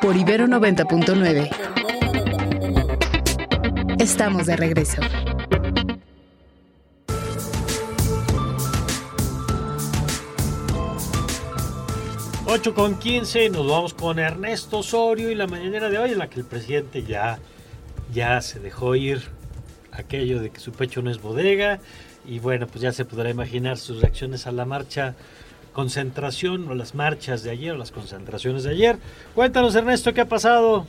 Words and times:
Por 0.00 0.16
Ibero 0.16 0.46
90.9. 0.46 1.50
Estamos 3.98 4.46
de 4.46 4.56
regreso. 4.56 5.00
8 12.54 12.74
con 12.74 12.98
15, 12.98 13.48
nos 13.50 13.66
vamos 13.66 13.94
con 13.94 14.18
Ernesto 14.18 14.80
Osorio 14.80 15.30
y 15.30 15.34
la 15.34 15.46
mañanera 15.46 15.88
de 15.88 15.98
hoy 15.98 16.10
en 16.12 16.18
la 16.18 16.28
que 16.28 16.40
el 16.40 16.44
presidente 16.44 17.02
ya, 17.02 17.38
ya 18.12 18.42
se 18.42 18.58
dejó 18.58 18.94
ir 18.94 19.22
aquello 19.90 20.38
de 20.40 20.50
que 20.50 20.60
su 20.60 20.72
pecho 20.72 21.00
no 21.00 21.10
es 21.10 21.22
bodega 21.22 21.80
y 22.26 22.40
bueno, 22.40 22.66
pues 22.66 22.82
ya 22.82 22.92
se 22.92 23.04
podrá 23.04 23.30
imaginar 23.30 23.78
sus 23.78 24.02
reacciones 24.02 24.46
a 24.46 24.52
la 24.52 24.66
marcha 24.66 25.14
concentración 25.72 26.68
o 26.68 26.74
las 26.74 26.94
marchas 26.94 27.42
de 27.42 27.50
ayer 27.50 27.72
o 27.72 27.78
las 27.78 27.90
concentraciones 27.90 28.64
de 28.64 28.70
ayer. 28.70 28.98
Cuéntanos 29.34 29.74
Ernesto, 29.74 30.12
¿qué 30.12 30.20
ha 30.20 30.28
pasado? 30.28 30.86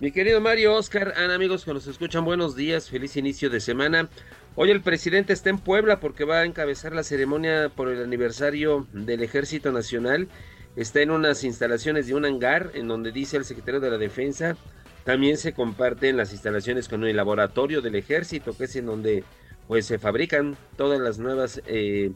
Mi 0.00 0.12
querido 0.12 0.40
Mario, 0.40 0.74
Oscar, 0.74 1.14
Ana, 1.16 1.34
amigos 1.34 1.64
que 1.64 1.74
nos 1.74 1.86
escuchan, 1.86 2.24
buenos 2.24 2.54
días, 2.54 2.88
feliz 2.88 3.16
inicio 3.16 3.50
de 3.50 3.58
semana. 3.58 4.08
Hoy 4.54 4.70
el 4.70 4.80
presidente 4.80 5.32
está 5.32 5.50
en 5.50 5.58
Puebla 5.58 6.00
porque 6.00 6.24
va 6.24 6.40
a 6.40 6.44
encabezar 6.44 6.92
la 6.92 7.02
ceremonia 7.02 7.68
por 7.68 7.88
el 7.88 8.02
aniversario 8.02 8.86
del 8.92 9.22
Ejército 9.22 9.72
Nacional. 9.72 10.28
Está 10.76 11.00
en 11.00 11.10
unas 11.10 11.42
instalaciones 11.44 12.06
de 12.06 12.14
un 12.14 12.24
hangar 12.24 12.70
en 12.74 12.86
donde 12.86 13.12
dice 13.12 13.36
el 13.36 13.44
secretario 13.44 13.80
de 13.80 13.90
la 13.90 13.98
Defensa. 13.98 14.56
También 15.04 15.36
se 15.36 15.52
comparten 15.52 16.16
las 16.16 16.32
instalaciones 16.32 16.88
con 16.88 17.04
el 17.04 17.16
laboratorio 17.16 17.80
del 17.80 17.94
Ejército, 17.94 18.56
que 18.56 18.64
es 18.64 18.76
en 18.76 18.86
donde 18.86 19.24
pues 19.68 19.86
se 19.86 19.98
fabrican 19.98 20.56
todas 20.76 21.00
las 21.00 21.18
nuevas 21.18 21.60
eh, 21.66 22.12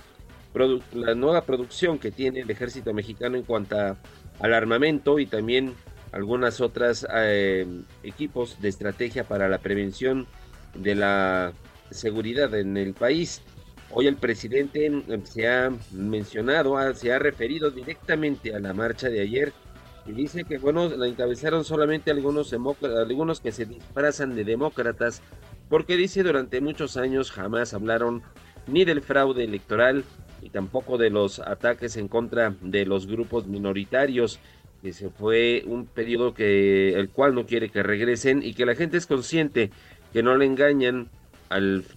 la 0.55 1.15
nueva 1.15 1.45
producción 1.45 1.99
que 1.99 2.11
tiene 2.11 2.41
el 2.41 2.51
Ejército 2.51 2.93
Mexicano 2.93 3.37
en 3.37 3.43
cuanto 3.43 3.77
al 3.77 4.55
armamento 4.55 5.19
y 5.19 5.27
también 5.27 5.75
algunas 6.13 6.61
otras 6.61 7.07
eh, 7.15 7.67
equipos 8.03 8.61
de 8.61 8.69
estrategia 8.69 9.25
para 9.25 9.49
la 9.49 9.59
prevención 9.59 10.27
de 10.75 10.95
la 10.95 11.53
seguridad 11.91 12.55
en 12.55 12.77
el 12.77 12.93
país. 12.95 13.43
Hoy 13.91 14.07
el 14.07 14.17
presidente 14.17 14.89
mm, 14.91 15.25
se 15.25 15.49
ha 15.49 15.71
mencionado, 15.93 16.95
se 16.95 17.13
ha 17.13 17.19
referido 17.19 17.71
directamente 17.71 18.55
a 18.55 18.61
la 18.61 18.75
marcha 18.75 19.09
de 19.09 19.21
ayer 19.21 19.53
y 20.07 20.13
dice 20.13 20.45
que, 20.45 20.59
bueno, 20.59 20.89
la 20.89 21.07
encabezaron 21.07 21.65
solamente 21.65 22.11
algunos, 22.11 22.53
algunos 22.53 23.41
que 23.41 23.53
se 23.53 23.67
disfrazan 23.67 24.35
de 24.35 24.45
demócratas, 24.45 25.23
porque 25.69 25.97
dice 25.97 26.23
durante 26.23 26.61
muchos 26.61 26.97
años 26.97 27.31
jamás 27.31 27.73
hablaron 27.73 28.23
ni 28.67 28.85
del 28.85 29.01
fraude 29.01 29.45
electoral 29.45 30.05
y 30.43 30.51
tampoco 30.51 30.99
de 30.99 31.11
los 31.11 31.39
ataques 31.39 31.97
en 31.97 32.09
contra 32.09 32.55
de 32.61 32.85
los 32.85 33.07
grupos 33.07 33.47
minoritarios. 33.47 34.41
Que 34.83 34.93
se 34.93 35.11
fue 35.11 35.63
un 35.67 35.87
periodo 35.87 36.35
que 36.35 36.95
el 36.95 37.09
cual 37.09 37.37
no 37.37 37.47
quiere 37.47 37.69
que 37.69 37.85
regresen 37.85 38.43
y 38.43 38.53
que 38.55 38.67
la 38.67 38.75
gente 38.75 38.97
es 38.97 39.07
consciente 39.07 39.71
que 40.13 40.25
no 40.25 40.37
le 40.37 40.45
engañan 40.45 41.09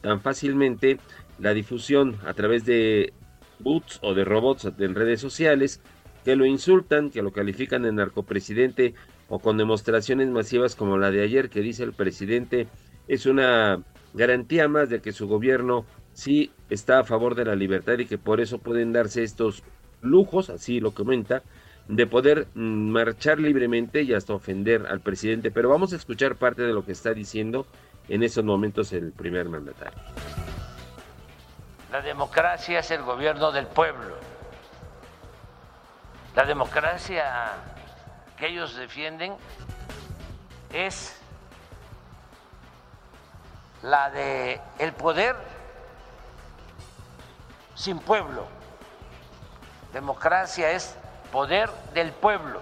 tan 0.01 0.21
fácilmente 0.21 0.99
la 1.39 1.53
difusión 1.53 2.17
a 2.25 2.33
través 2.33 2.63
de 2.66 3.11
bots 3.59 3.99
o 4.03 4.13
de 4.13 4.23
robots 4.23 4.66
en 4.77 4.95
redes 4.95 5.19
sociales 5.19 5.81
que 6.23 6.35
lo 6.35 6.45
insultan, 6.45 7.09
que 7.09 7.21
lo 7.21 7.31
califican 7.31 7.83
de 7.83 7.91
narcopresidente 7.91 8.93
o 9.29 9.39
con 9.39 9.57
demostraciones 9.57 10.27
masivas 10.29 10.75
como 10.75 10.97
la 10.97 11.11
de 11.11 11.23
ayer 11.23 11.49
que 11.49 11.61
dice 11.61 11.83
el 11.83 11.93
presidente 11.93 12.67
es 13.07 13.25
una 13.25 13.81
garantía 14.13 14.67
más 14.67 14.89
de 14.89 15.01
que 15.01 15.11
su 15.11 15.27
gobierno 15.27 15.85
sí 16.16 16.52
está 16.69 16.99
a 16.99 17.03
favor 17.03 17.35
de 17.35 17.45
la 17.45 17.55
libertad 17.55 17.99
y 17.99 18.08
que 18.08 18.17
por 18.17 18.39
eso 18.39 18.58
pueden 18.58 18.94
darse 18.94 19.21
estos 19.21 19.63
lujos, 20.02 20.49
así 20.49 20.80
lo 20.80 20.91
comenta, 20.91 21.44
de 21.88 22.07
poder 22.07 22.47
mm, 22.55 22.89
marchar 22.89 23.39
libremente 23.39 24.02
y 24.02 24.13
hasta 24.13 24.33
ofender 24.33 24.88
al 24.88 25.02
presidente. 25.02 25.52
Pero 25.52 25.69
vamos 25.69 25.94
a 25.94 25.97
escuchar 25.97 26.35
parte 26.35 26.63
de 26.63 26.73
lo 26.73 26.84
que 26.85 26.94
está 26.94 27.13
diciendo 27.13 27.67
en 28.07 28.23
esos 28.23 28.44
momentos 28.44 28.94
el 28.94 29.12
primer 29.12 29.50
mandatario. 29.50 30.00
La 31.91 32.01
democracia 32.01 32.79
es 32.79 32.90
el 32.91 33.03
gobierno 33.03 33.51
del 33.51 33.67
pueblo. 33.67 34.16
La 36.35 36.45
democracia 36.45 37.53
que 38.38 38.47
ellos 38.47 38.75
defienden 38.75 39.34
es 40.73 41.19
la 43.84 44.09
de 44.09 44.59
el 44.79 44.94
poder 44.94 45.35
sin 47.75 48.00
pueblo. 48.00 48.47
Democracia 49.94 50.72
es 50.72 50.97
poder 51.31 51.69
del 51.94 52.12
pueblo, 52.12 52.62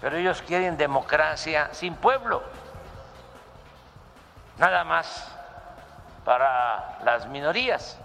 pero 0.00 0.16
ellos 0.16 0.42
quieren 0.42 0.76
democracia 0.76 1.70
sin 1.72 1.94
pueblo 1.94 2.42
nada 4.58 4.84
más 4.84 5.28
para 6.24 6.98
las 7.04 7.26
minorías. 7.28 7.96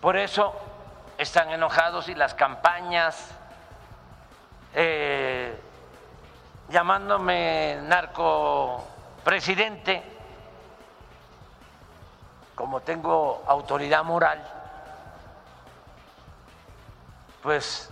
Por 0.00 0.16
eso 0.16 0.54
están 1.18 1.50
enojados 1.50 2.08
y 2.08 2.14
las 2.14 2.34
campañas 2.34 3.30
eh, 4.74 5.58
llamándome 6.68 7.80
narco 7.82 8.86
presidente, 9.24 10.02
como 12.60 12.80
tengo 12.82 13.42
autoridad 13.48 14.04
moral, 14.04 14.38
pues 17.42 17.88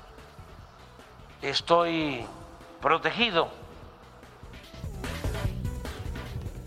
estoy 1.40 2.26
protegido. 2.82 3.48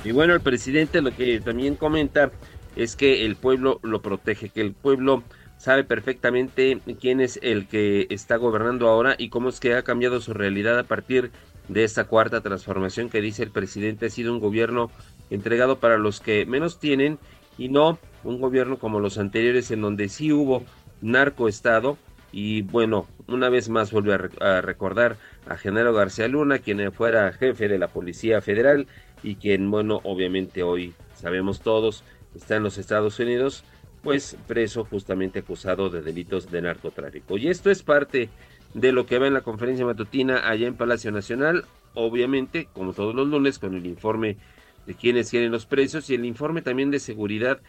Y 0.04 0.14
bueno, 0.14 0.34
el 0.34 0.42
presidente 0.42 1.00
lo 1.04 1.16
que 1.16 1.42
también 1.42 1.76
comenta 1.76 2.32
es 2.76 2.96
que 2.96 3.24
el 3.24 3.36
pueblo 3.36 3.80
lo 3.84 4.02
protege, 4.02 4.50
que 4.50 4.62
el 4.62 4.74
pueblo 4.74 5.22
sabe 5.60 5.84
perfectamente 5.84 6.82
quién 7.00 7.22
es 7.22 7.38
el 7.44 7.68
que 7.68 8.08
está 8.10 8.38
gobernando 8.38 8.90
ahora 8.90 9.14
y 9.16 9.30
cómo 9.30 9.50
es 9.50 9.60
que 9.60 9.76
ha 9.76 9.84
cambiado 9.84 10.22
su 10.22 10.34
realidad 10.34 10.80
a 10.80 10.86
partir 10.86 11.32
de 11.68 11.84
esta 11.84 12.06
cuarta 12.06 12.42
transformación 12.42 13.12
que 13.12 13.22
dice 13.22 13.44
el 13.44 13.52
presidente. 13.52 14.08
Ha 14.08 14.10
sido 14.10 14.34
un 14.34 14.40
gobierno 14.40 14.90
entregado 15.30 15.78
para 15.78 16.00
los 16.00 16.20
que 16.20 16.48
menos 16.48 16.80
tienen 16.80 17.20
y 17.58 17.70
no 17.70 18.00
un 18.24 18.40
gobierno 18.40 18.78
como 18.78 19.00
los 19.00 19.18
anteriores 19.18 19.72
en 19.72 19.82
donde 19.82 20.10
sí 20.10 20.32
hubo 20.32 20.64
narcoestado 21.02 21.98
y 22.32 22.62
bueno, 22.62 23.08
una 23.28 23.50
vez 23.50 23.70
más 23.70 23.92
vuelve 23.92 24.14
a, 24.14 24.58
a 24.58 24.62
recordar 24.62 25.18
a 25.48 25.58
Genaro 25.58 25.94
García 25.94 26.28
Luna, 26.28 26.60
quien 26.60 26.92
fuera 26.92 27.34
jefe 27.34 27.68
de 27.68 27.78
la 27.78 27.88
Policía 27.88 28.42
Federal 28.42 28.88
y 29.24 29.36
quien, 29.36 29.70
bueno, 29.70 30.00
obviamente 30.04 30.64
hoy 30.64 30.94
sabemos 31.16 31.62
todos, 31.62 32.04
está 32.36 32.56
en 32.56 32.64
los 32.64 32.78
Estados 32.78 33.20
Unidos, 33.20 33.64
pues 34.02 34.38
preso 34.48 34.86
justamente 34.86 35.40
acusado 35.40 35.90
de 35.90 36.02
delitos 36.02 36.50
de 36.50 36.62
narcotráfico. 36.62 37.38
Y 37.38 37.50
esto 37.50 37.70
es 37.70 37.84
parte 37.84 38.30
de 38.74 38.92
lo 38.92 39.06
que 39.06 39.20
va 39.20 39.28
en 39.28 39.34
la 39.34 39.42
conferencia 39.42 39.86
matutina 39.86 40.50
allá 40.50 40.68
en 40.68 40.76
Palacio 40.76 41.12
Nacional, 41.12 41.66
obviamente, 41.94 42.68
como 42.74 42.94
todos 42.94 43.14
los 43.14 43.28
lunes, 43.28 43.60
con 43.60 43.76
el 43.76 43.86
informe 43.86 44.38
de 44.86 44.96
quienes 44.96 45.30
quieren 45.30 45.52
los 45.52 45.66
precios 45.66 46.10
y 46.10 46.16
el 46.16 46.26
informe 46.26 46.62
también 46.62 46.92
de 46.92 47.00
seguridad 47.00 47.62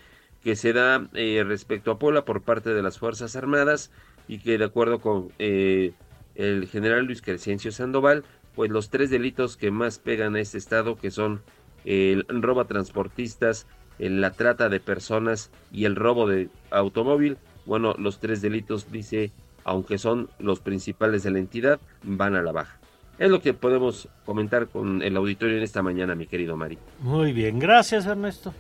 que 0.43 0.57
se 0.57 0.73
da 0.73 1.09
eh, 1.15 1.45
respecto 1.47 1.91
a 1.91 1.99
Puebla 1.99 2.25
por 2.25 2.43
parte 2.43 2.71
de 2.71 2.83
las 2.83 2.99
Fuerzas 2.99 3.37
Armadas 3.37 3.91
y 4.29 4.39
que 4.39 4.59
de 4.59 4.65
acuerdo 4.65 5.01
con 5.01 5.29
eh, 5.39 5.93
el 6.35 6.67
general 6.69 7.05
Luis 7.05 7.23
Crescencio 7.23 7.71
Sandoval, 7.73 8.25
pues 8.55 8.71
los 8.71 8.91
tres 8.91 9.11
delitos 9.11 9.57
que 9.57 9.71
más 9.71 9.99
pegan 9.99 10.35
a 10.35 10.41
este 10.41 10.59
estado, 10.59 10.97
que 10.97 11.11
son 11.11 11.43
el 11.85 12.25
robo 12.29 12.61
a 12.61 12.67
transportistas, 12.67 13.67
la 13.99 14.33
trata 14.33 14.69
de 14.69 14.81
personas 14.81 15.51
y 15.71 15.85
el 15.85 15.97
robo 15.97 16.27
de 16.27 16.49
automóvil, 16.71 17.39
bueno, 17.67 17.95
los 17.99 18.19
tres 18.19 18.43
delitos, 18.43 18.91
dice, 18.91 19.33
aunque 19.65 19.99
son 19.99 20.29
los 20.39 20.61
principales 20.61 21.23
de 21.23 21.31
la 21.31 21.39
entidad, 21.39 21.81
van 22.03 22.35
a 22.35 22.43
la 22.43 22.53
baja. 22.53 22.82
Es 23.23 23.31
lo 23.31 23.41
que 23.41 23.55
podemos 23.55 24.09
comentar 24.27 24.67
con 24.67 25.01
el 25.01 25.17
auditorio 25.17 25.57
en 25.57 25.63
esta 25.63 25.81
mañana, 25.81 26.17
mi 26.17 26.27
querido 26.27 26.57
Mari. 26.57 26.77
Muy 26.99 27.33
bien, 27.33 27.61
gracias 27.61 28.05
Ernesto. 28.05 28.53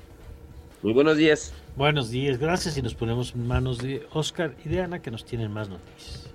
Muy 0.84 0.92
buenos 0.92 1.16
días. 1.16 1.52
Buenos 1.74 2.12
días, 2.12 2.38
gracias 2.38 2.78
y 2.78 2.82
nos 2.82 2.94
ponemos 2.94 3.34
en 3.34 3.48
manos 3.48 3.78
de 3.78 4.06
Oscar 4.12 4.54
y 4.64 4.68
de 4.68 4.82
Ana 4.82 5.02
que 5.02 5.10
nos 5.10 5.24
tienen 5.24 5.52
más 5.52 5.68
noticias. 5.68 6.30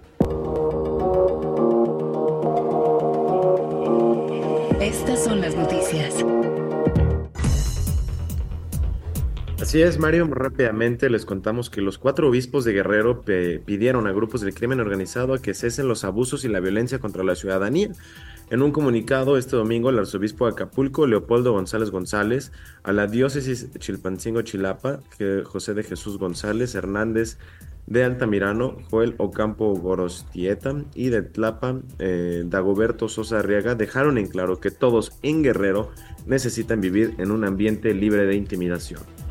Estas 4.82 5.24
son 5.24 5.40
las 5.40 5.56
noticias. 5.56 6.26
Así 9.68 9.81
es, 9.81 10.00
Mario. 10.00 10.25
Rápidamente 10.31 11.10
les 11.10 11.25
contamos 11.25 11.69
que 11.69 11.81
los 11.81 11.98
cuatro 11.98 12.30
obispos 12.30 12.64
de 12.64 12.72
Guerrero 12.72 13.24
pidieron 13.66 14.08
a 14.08 14.14
grupos 14.14 14.40
del 14.40 14.54
crimen 14.54 14.80
organizado 14.80 15.42
que 15.42 15.54
cesen 15.54 15.90
los 15.90 16.06
abusos 16.06 16.46
y 16.46 16.48
la 16.48 16.62
violencia 16.62 17.00
contra 17.00 17.25
la 17.25 17.36
ciudadanía. 17.36 17.90
En 18.50 18.62
un 18.62 18.72
comunicado 18.72 19.38
este 19.38 19.58
domingo, 19.58 19.90
el 19.90 20.00
arzobispo 20.00 20.46
de 20.46 20.54
Acapulco, 20.54 21.06
Leopoldo 21.06 21.52
González 21.52 21.92
González, 21.92 22.54
a 22.84 22.94
la 22.94 23.08
diócesis 23.08 23.69
Chilpancingo 23.78 24.42
Chilapa, 24.42 25.02
que 25.18 25.44
José 25.44 25.74
de 25.74 25.84
Jesús 25.84 26.18
González 26.18 26.74
Hernández 26.74 27.38
de 27.88 28.06
Altamirano, 28.06 28.78
Joel 28.90 29.16
Ocampo 29.18 29.75
Gorostieta 29.75 30.75
y 30.96 31.10
de 31.10 31.24
Tlapa, 31.24 31.81
eh, 32.00 32.44
Dagoberto 32.46 33.10
Sosa 33.10 33.40
Arriaga, 33.40 33.75
dejaron 33.75 34.18
en 34.18 34.28
claro 34.28 34.62
que 34.62 34.72
todos 34.72 35.19
en 35.24 35.44
Guerrero 35.44 35.92
necesitan 36.25 36.80
vivir 36.80 37.16
en 37.18 37.31
un 37.31 37.44
ambiente 37.44 37.94
libre 37.94 38.25
de 38.25 38.36
intimidación. 38.38 39.27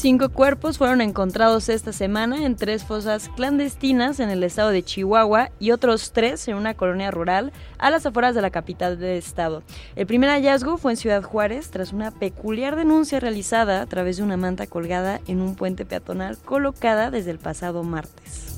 Cinco 0.00 0.30
cuerpos 0.30 0.78
fueron 0.78 1.02
encontrados 1.02 1.68
esta 1.68 1.92
semana 1.92 2.46
en 2.46 2.56
tres 2.56 2.84
fosas 2.84 3.28
clandestinas 3.36 4.18
en 4.18 4.30
el 4.30 4.42
estado 4.42 4.70
de 4.70 4.82
Chihuahua 4.82 5.50
y 5.60 5.72
otros 5.72 6.12
tres 6.12 6.48
en 6.48 6.56
una 6.56 6.72
colonia 6.72 7.10
rural 7.10 7.52
a 7.76 7.90
las 7.90 8.06
afueras 8.06 8.34
de 8.34 8.40
la 8.40 8.48
capital 8.48 8.98
del 8.98 9.18
estado. 9.18 9.62
El 9.96 10.06
primer 10.06 10.30
hallazgo 10.30 10.78
fue 10.78 10.92
en 10.92 10.96
Ciudad 10.96 11.22
Juárez 11.22 11.70
tras 11.70 11.92
una 11.92 12.12
peculiar 12.12 12.76
denuncia 12.76 13.20
realizada 13.20 13.82
a 13.82 13.86
través 13.86 14.16
de 14.16 14.22
una 14.22 14.38
manta 14.38 14.66
colgada 14.66 15.20
en 15.26 15.42
un 15.42 15.54
puente 15.54 15.84
peatonal 15.84 16.38
colocada 16.38 17.10
desde 17.10 17.32
el 17.32 17.38
pasado 17.38 17.82
martes. 17.82 18.56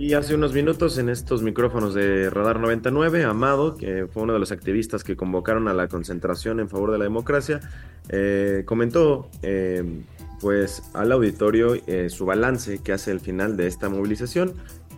Y 0.00 0.14
hace 0.14 0.34
unos 0.34 0.54
minutos 0.54 0.96
en 0.96 1.10
estos 1.10 1.42
micrófonos 1.42 1.92
de 1.92 2.30
Radar 2.30 2.58
99, 2.58 3.22
Amado, 3.24 3.76
que 3.76 4.06
fue 4.06 4.22
uno 4.22 4.32
de 4.32 4.38
los 4.38 4.50
activistas 4.50 5.04
que 5.04 5.14
convocaron 5.14 5.68
a 5.68 5.74
la 5.74 5.88
concentración 5.88 6.58
en 6.58 6.70
favor 6.70 6.90
de 6.90 6.96
la 6.96 7.04
democracia, 7.04 7.60
eh, 8.08 8.62
comentó 8.64 9.28
eh, 9.42 10.02
pues 10.40 10.90
al 10.94 11.12
auditorio 11.12 11.74
eh, 11.86 12.08
su 12.08 12.24
balance 12.24 12.82
que 12.82 12.94
hace 12.94 13.10
al 13.10 13.20
final 13.20 13.58
de 13.58 13.66
esta 13.66 13.90
movilización. 13.90 14.54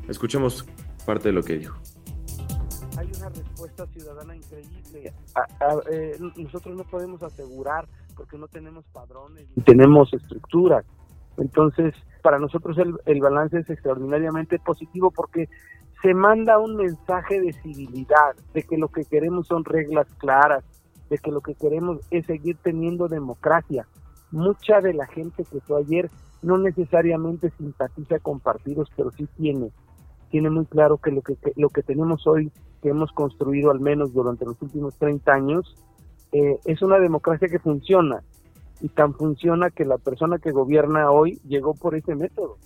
Escuchemos 0.09 0.65
parte 1.05 1.31
de 1.31 1.33
lo 1.33 1.43
que 1.43 1.59
dijo. 1.59 1.77
Hay 2.97 3.11
una 3.19 3.29
respuesta 3.31 3.85
ciudadana 3.89 4.37
increíble. 4.37 5.13
nosotros 6.37 6.77
no 6.77 6.85
podemos 6.85 7.25
asegurar 7.25 7.89
porque 8.15 8.39
no 8.39 8.47
tenemos 8.47 8.85
padrones, 8.93 9.49
ni 9.57 9.65
tenemos 9.65 10.15
estructuras. 10.15 10.85
Entonces, 11.39 11.93
para 12.23 12.39
nosotros 12.39 12.77
el, 12.79 13.21
balance 13.21 13.59
es 13.59 13.69
extraordinariamente 13.69 14.59
positivo 14.59 15.11
porque 15.11 15.49
se 16.01 16.15
manda 16.15 16.59
un 16.59 16.77
mensaje 16.77 17.41
de 17.41 17.53
civilidad, 17.53 18.35
de 18.55 18.63
que 18.63 18.79
lo 18.79 18.89
que 18.89 19.05
queremos 19.05 19.47
son 19.47 19.65
reglas 19.65 20.07
claras, 20.19 20.65
de 21.11 21.19
que 21.19 21.31
lo 21.31 21.41
que 21.41 21.55
queremos 21.55 21.99
es 22.11 22.27
seguir 22.27 22.57
teniendo 22.63 23.09
democracia. 23.09 23.87
Mucha 24.31 24.81
de 24.81 24.95
la 24.95 25.07
gente 25.07 25.45
que 25.45 25.61
fue 25.61 25.81
ayer 25.81 26.11
no 26.43 26.59
necesariamente 26.59 27.51
simpatiza 27.59 28.19
con 28.19 28.41
partidos, 28.41 28.89
pero 28.97 29.11
sí 29.13 29.29
tiene, 29.37 29.71
tiene 30.31 30.51
muy 30.51 30.65
claro 30.67 30.97
que 30.99 31.11
lo 31.11 31.23
que, 31.23 31.37
lo 31.57 31.69
que 31.69 31.83
tenemos 31.83 32.27
hoy, 32.27 32.51
que 32.83 32.89
hemos 32.89 33.13
construido 33.13 33.71
al 33.71 33.81
menos 33.81 34.13
durante 34.13 34.45
los 34.45 34.61
últimos 34.63 34.97
30 34.97 35.33
años, 35.33 35.77
eh, 36.33 36.59
es 36.65 36.83
una 36.83 36.99
democracia 36.99 37.49
que 37.49 37.59
funciona 37.59 38.23
y 38.83 38.89
tan 38.89 39.15
funciona 39.15 39.71
que 39.71 39.85
la 39.85 39.97
persona 39.97 40.39
que 40.39 40.51
gobierna 40.51 41.11
hoy 41.11 41.41
llegó 41.47 41.73
por 41.73 41.95
ese 41.95 42.17
método. 42.17 42.59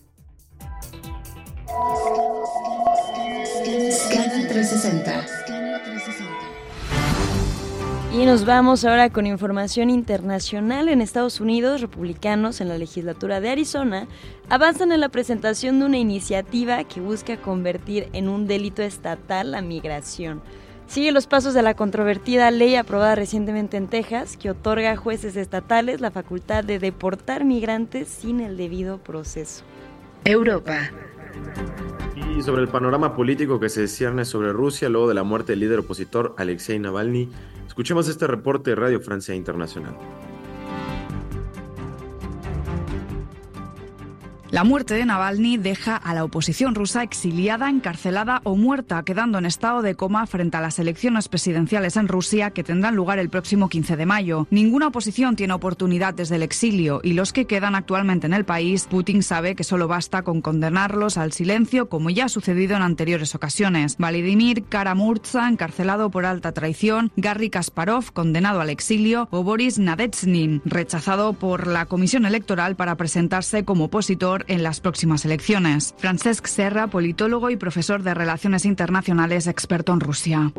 Y 8.12 8.24
nos 8.24 8.46
vamos 8.46 8.86
ahora 8.86 9.10
con 9.10 9.26
información 9.26 9.90
internacional. 9.90 10.88
En 10.88 11.02
Estados 11.02 11.38
Unidos, 11.38 11.82
republicanos 11.82 12.62
en 12.62 12.70
la 12.70 12.78
legislatura 12.78 13.40
de 13.40 13.50
Arizona 13.50 14.08
avanzan 14.48 14.92
en 14.92 15.00
la 15.00 15.10
presentación 15.10 15.80
de 15.80 15.84
una 15.84 15.98
iniciativa 15.98 16.82
que 16.84 17.02
busca 17.02 17.36
convertir 17.36 18.08
en 18.14 18.30
un 18.30 18.46
delito 18.46 18.82
estatal 18.82 19.50
la 19.50 19.60
migración. 19.60 20.40
Sigue 20.87 21.12
los 21.12 21.27
pasos 21.27 21.53
de 21.53 21.62
la 21.62 21.75
controvertida 21.75 22.50
ley 22.50 22.77
aprobada 22.77 23.17
recientemente 23.17 23.77
en 23.77 23.88
Texas 23.88 24.37
que 24.37 24.50
otorga 24.50 24.93
a 24.93 24.97
jueces 24.97 25.37
estatales 25.37 26.00
la 26.00 26.11
facultad 26.11 26.65
de 26.65 26.79
deportar 26.79 27.44
migrantes 27.44 28.09
sin 28.09 28.41
el 28.41 28.56
debido 28.56 28.99
proceso. 28.99 29.65
Europa. 30.25 30.91
Y 32.15 32.43
sobre 32.43 32.62
el 32.62 32.69
panorama 32.69 33.15
político 33.15 33.61
que 33.61 33.69
se 33.69 33.88
cierne 33.88 34.25
sobre 34.25 34.53
Rusia 34.53 34.88
luego 34.88 35.09
de 35.09 35.15
la 35.15 35.23
muerte 35.23 35.53
del 35.53 35.61
líder 35.61 35.81
opositor 35.81 36.35
Alexei 36.38 36.79
Navalny, 36.79 37.29
escuchemos 37.67 38.09
este 38.09 38.27
reporte 38.27 38.71
de 38.71 38.77
Radio 38.77 39.00
Francia 39.00 39.35
Internacional. 39.35 39.97
La 44.52 44.62
muerte 44.62 44.94
de 44.94 45.04
Navalny 45.04 45.56
deja 45.56 45.96
a 45.96 46.14
la 46.14 46.22
oposición 46.22 46.76
rusa 46.76 47.02
exiliada, 47.02 47.69
encarcelada 47.69 48.40
o 48.44 48.54
muerta, 48.54 49.02
quedando 49.02 49.38
en 49.38 49.44
estado 49.44 49.82
de 49.82 49.96
coma 49.96 50.25
frente 50.28 50.56
a 50.56 50.60
las 50.60 50.78
elecciones 50.78 51.28
presidenciales 51.28 51.96
en 51.96 52.06
Rusia 52.06 52.52
que 52.52 52.62
tendrán 52.62 52.94
lugar 52.94 53.19
el 53.19 53.28
próximo 53.28 53.69
15 53.69 53.96
de 53.96 54.06
mayo. 54.06 54.46
Ninguna 54.50 54.87
oposición 54.87 55.34
tiene 55.34 55.52
oportunidad 55.52 56.14
desde 56.14 56.37
el 56.37 56.44
exilio 56.44 57.00
y 57.02 57.14
los 57.14 57.32
que 57.32 57.46
quedan 57.46 57.75
actualmente 57.75 58.28
en 58.28 58.34
el 58.34 58.44
país, 58.44 58.87
Putin 58.88 59.25
sabe 59.25 59.56
que 59.56 59.64
solo 59.64 59.88
basta 59.88 60.22
con 60.22 60.40
condenarlos 60.40 61.19
al 61.19 61.32
silencio 61.32 61.88
como 61.88 62.10
ya 62.10 62.26
ha 62.26 62.28
sucedido 62.28 62.76
en 62.76 62.82
anteriores 62.82 63.34
ocasiones. 63.34 63.96
Vladimir 63.96 64.62
Karamurza, 64.62 65.49
encarcelado 65.49 66.10
por 66.10 66.25
alta 66.25 66.52
traición, 66.52 67.10
Garry 67.16 67.50
Kasparov, 67.50 68.12
condenado 68.12 68.60
al 68.60 68.70
exilio, 68.70 69.26
o 69.32 69.42
Boris 69.42 69.81
Nadezhnin, 69.81 70.62
rechazado 70.64 71.32
por 71.32 71.66
la 71.66 71.87
Comisión 71.87 72.26
Electoral 72.26 72.76
para 72.76 72.94
presentarse 72.94 73.64
como 73.64 73.87
opositor 73.87 74.36
en 74.49 74.62
las 74.62 74.81
próximas 74.81 75.25
elecciones. 75.25 75.94
Francesc 75.99 76.47
Serra, 76.47 76.88
politólogo 76.88 77.50
y 77.50 77.56
profesor 77.56 78.03
de 78.03 78.15
Relaciones 78.15 78.65
Internacionales, 78.65 79.47
experto 79.47 79.93
en 79.93 80.00
Rusia. 80.00 80.53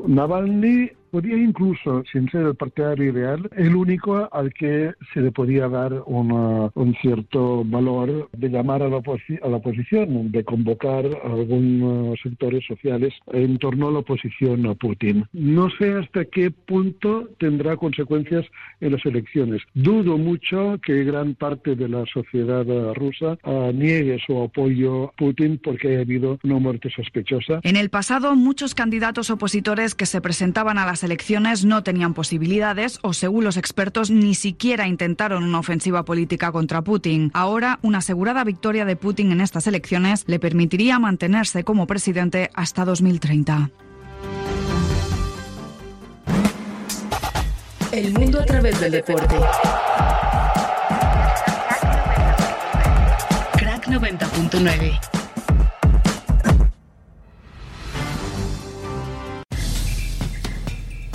Podía 1.12 1.38
incluso, 1.38 2.04
sin 2.12 2.30
ser 2.30 2.46
el 2.48 2.56
partidario 2.56 3.12
ideal, 3.12 3.50
el 3.56 3.76
único 3.76 4.30
al 4.32 4.54
que 4.54 4.94
se 5.14 5.22
le 5.22 5.32
podía 5.32 5.68
dar 5.68 5.94
un 6.06 6.96
cierto 7.02 7.64
valor 7.66 8.30
de 8.32 8.50
llamar 8.50 8.84
a 8.84 8.90
la, 8.90 8.98
a 8.98 9.50
la 9.50 9.58
oposición, 9.58 10.32
de 10.32 10.44
convocar 10.44 11.06
a 11.06 11.34
algunos 11.34 12.20
sectores 12.22 12.66
sociales 12.66 13.14
en 13.34 13.58
torno 13.58 13.88
a 13.88 13.92
la 13.92 14.00
oposición 14.00 14.66
a 14.68 14.76
Putin. 14.76 15.26
No 15.34 15.70
sé 15.70 15.94
hasta 15.94 16.26
qué 16.26 16.52
punto 16.52 17.30
tendrá 17.40 17.78
consecuencias 17.78 18.46
en 18.82 18.92
las 18.92 19.06
elecciones. 19.06 19.62
Dudo 19.74 20.18
mucho 20.18 20.80
que 20.84 21.04
gran 21.04 21.36
parte 21.36 21.76
de 21.76 21.90
la 21.90 22.06
sociedad 22.06 22.66
rusa 22.94 23.38
ah, 23.44 23.72
niegue 23.74 24.20
su 24.26 24.42
apoyo 24.42 25.06
a 25.06 25.12
Putin 25.14 25.60
porque 25.64 25.98
ha 25.98 26.02
habido 26.02 26.40
una 26.44 26.60
muerte 26.60 26.90
sospechosa. 26.90 27.60
En 27.64 27.76
el 27.76 27.90
pasado, 27.90 28.36
muchos 28.36 28.76
candidatos 28.76 29.30
opositores 29.30 29.96
que 29.96 30.06
se 30.06 30.22
presentaban 30.22 30.78
a 30.78 30.86
las 30.86 30.97
elecciones 31.04 31.66
no 31.66 31.84
tenían 31.84 32.14
posibilidades 32.14 33.00
o, 33.02 33.14
según 33.14 33.44
los 33.44 33.58
expertos, 33.58 34.10
ni 34.12 34.36
siquiera 34.36 34.88
intentaron 34.88 35.44
una 35.44 35.60
ofensiva 35.60 36.06
política 36.06 36.52
contra 36.52 36.82
Putin. 36.82 37.32
Ahora, 37.34 37.80
una 37.82 38.00
asegurada 38.00 38.44
victoria 38.44 38.86
de 38.86 38.96
Putin 38.96 39.32
en 39.32 39.42
estas 39.42 39.68
elecciones 39.68 40.24
le 40.28 40.40
permitiría 40.40 41.00
mantenerse 41.00 41.64
como 41.64 41.88
presidente 41.88 42.50
hasta 42.54 42.86
2030. 42.86 43.70
El 47.92 48.14
mundo 48.14 48.40
a 48.40 48.46
través 48.46 48.80
del 48.80 48.92
deporte. 48.92 49.36
Crack 53.58 53.88
90.9. 53.88 55.17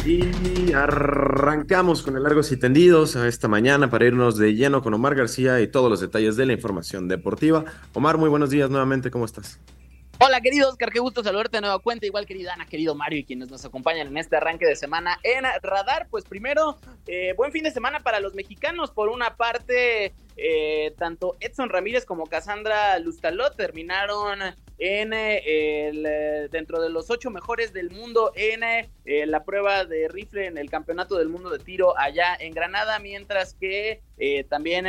Y 0.04 0.73
arrancamos 0.73 2.02
con 2.02 2.16
el 2.16 2.25
largos 2.25 2.50
y 2.50 2.56
tendidos 2.56 3.14
a 3.14 3.28
esta 3.28 3.47
mañana 3.47 3.88
para 3.88 4.04
irnos 4.04 4.37
de 4.37 4.52
lleno 4.54 4.82
con 4.82 4.92
Omar 4.94 5.14
García 5.14 5.61
y 5.61 5.68
todos 5.68 5.88
los 5.88 6.00
detalles 6.00 6.37
de 6.37 6.44
la 6.44 6.54
información 6.54 7.06
deportiva. 7.06 7.64
Omar, 7.94 8.18
muy 8.18 8.28
buenos 8.28 8.50
días 8.50 8.68
nuevamente, 8.68 9.12
¿cómo 9.12 9.25
estás? 9.25 9.61
Hola 10.18 10.40
querido 10.40 10.68
Oscar, 10.68 10.90
qué 10.90 10.99
gusto 10.99 11.23
saludarte 11.23 11.59
de 11.59 11.61
nueva 11.61 11.78
cuenta, 11.78 12.04
igual 12.04 12.26
querida 12.26 12.52
Ana, 12.52 12.66
querido 12.66 12.97
Mario 12.97 13.21
y 13.21 13.25
quienes 13.25 13.49
nos 13.49 13.64
acompañan 13.64 14.09
en 14.09 14.16
este 14.16 14.37
arranque 14.37 14.66
de 14.66 14.75
semana 14.75 15.21
en 15.23 15.44
Radar. 15.62 16.09
Pues 16.11 16.25
primero, 16.25 16.78
eh, 17.06 17.35
buen 17.37 17.52
fin 17.52 17.62
de 17.62 17.71
semana 17.71 18.00
para 18.00 18.18
los 18.18 18.35
mexicanos. 18.35 18.90
Por 18.90 19.09
una 19.09 19.37
parte, 19.37 20.14
eh, 20.37 20.94
tanto 20.99 21.37
Edson 21.38 21.68
Ramírez 21.68 22.04
como 22.06 22.26
Cassandra 22.26 22.99
Lustalot 22.99 23.56
terminaron 23.56 24.40
en 24.84 25.12
eh, 25.12 25.88
el, 25.88 26.50
dentro 26.50 26.82
de 26.82 26.90
los 26.90 27.08
ocho 27.08 27.30
mejores 27.30 27.72
del 27.72 27.90
mundo 27.90 28.32
en 28.34 28.60
la 29.30 29.44
prueba 29.44 29.84
de 29.84 30.08
rifle 30.08 30.46
en 30.46 30.58
el 30.58 30.68
campeonato 30.68 31.16
del 31.16 31.28
mundo 31.28 31.50
de 31.50 31.60
tiro 31.60 31.96
allá 31.96 32.36
en 32.38 32.52
Granada, 32.52 32.98
mientras 32.98 33.54
que 33.54 34.00
también 34.48 34.86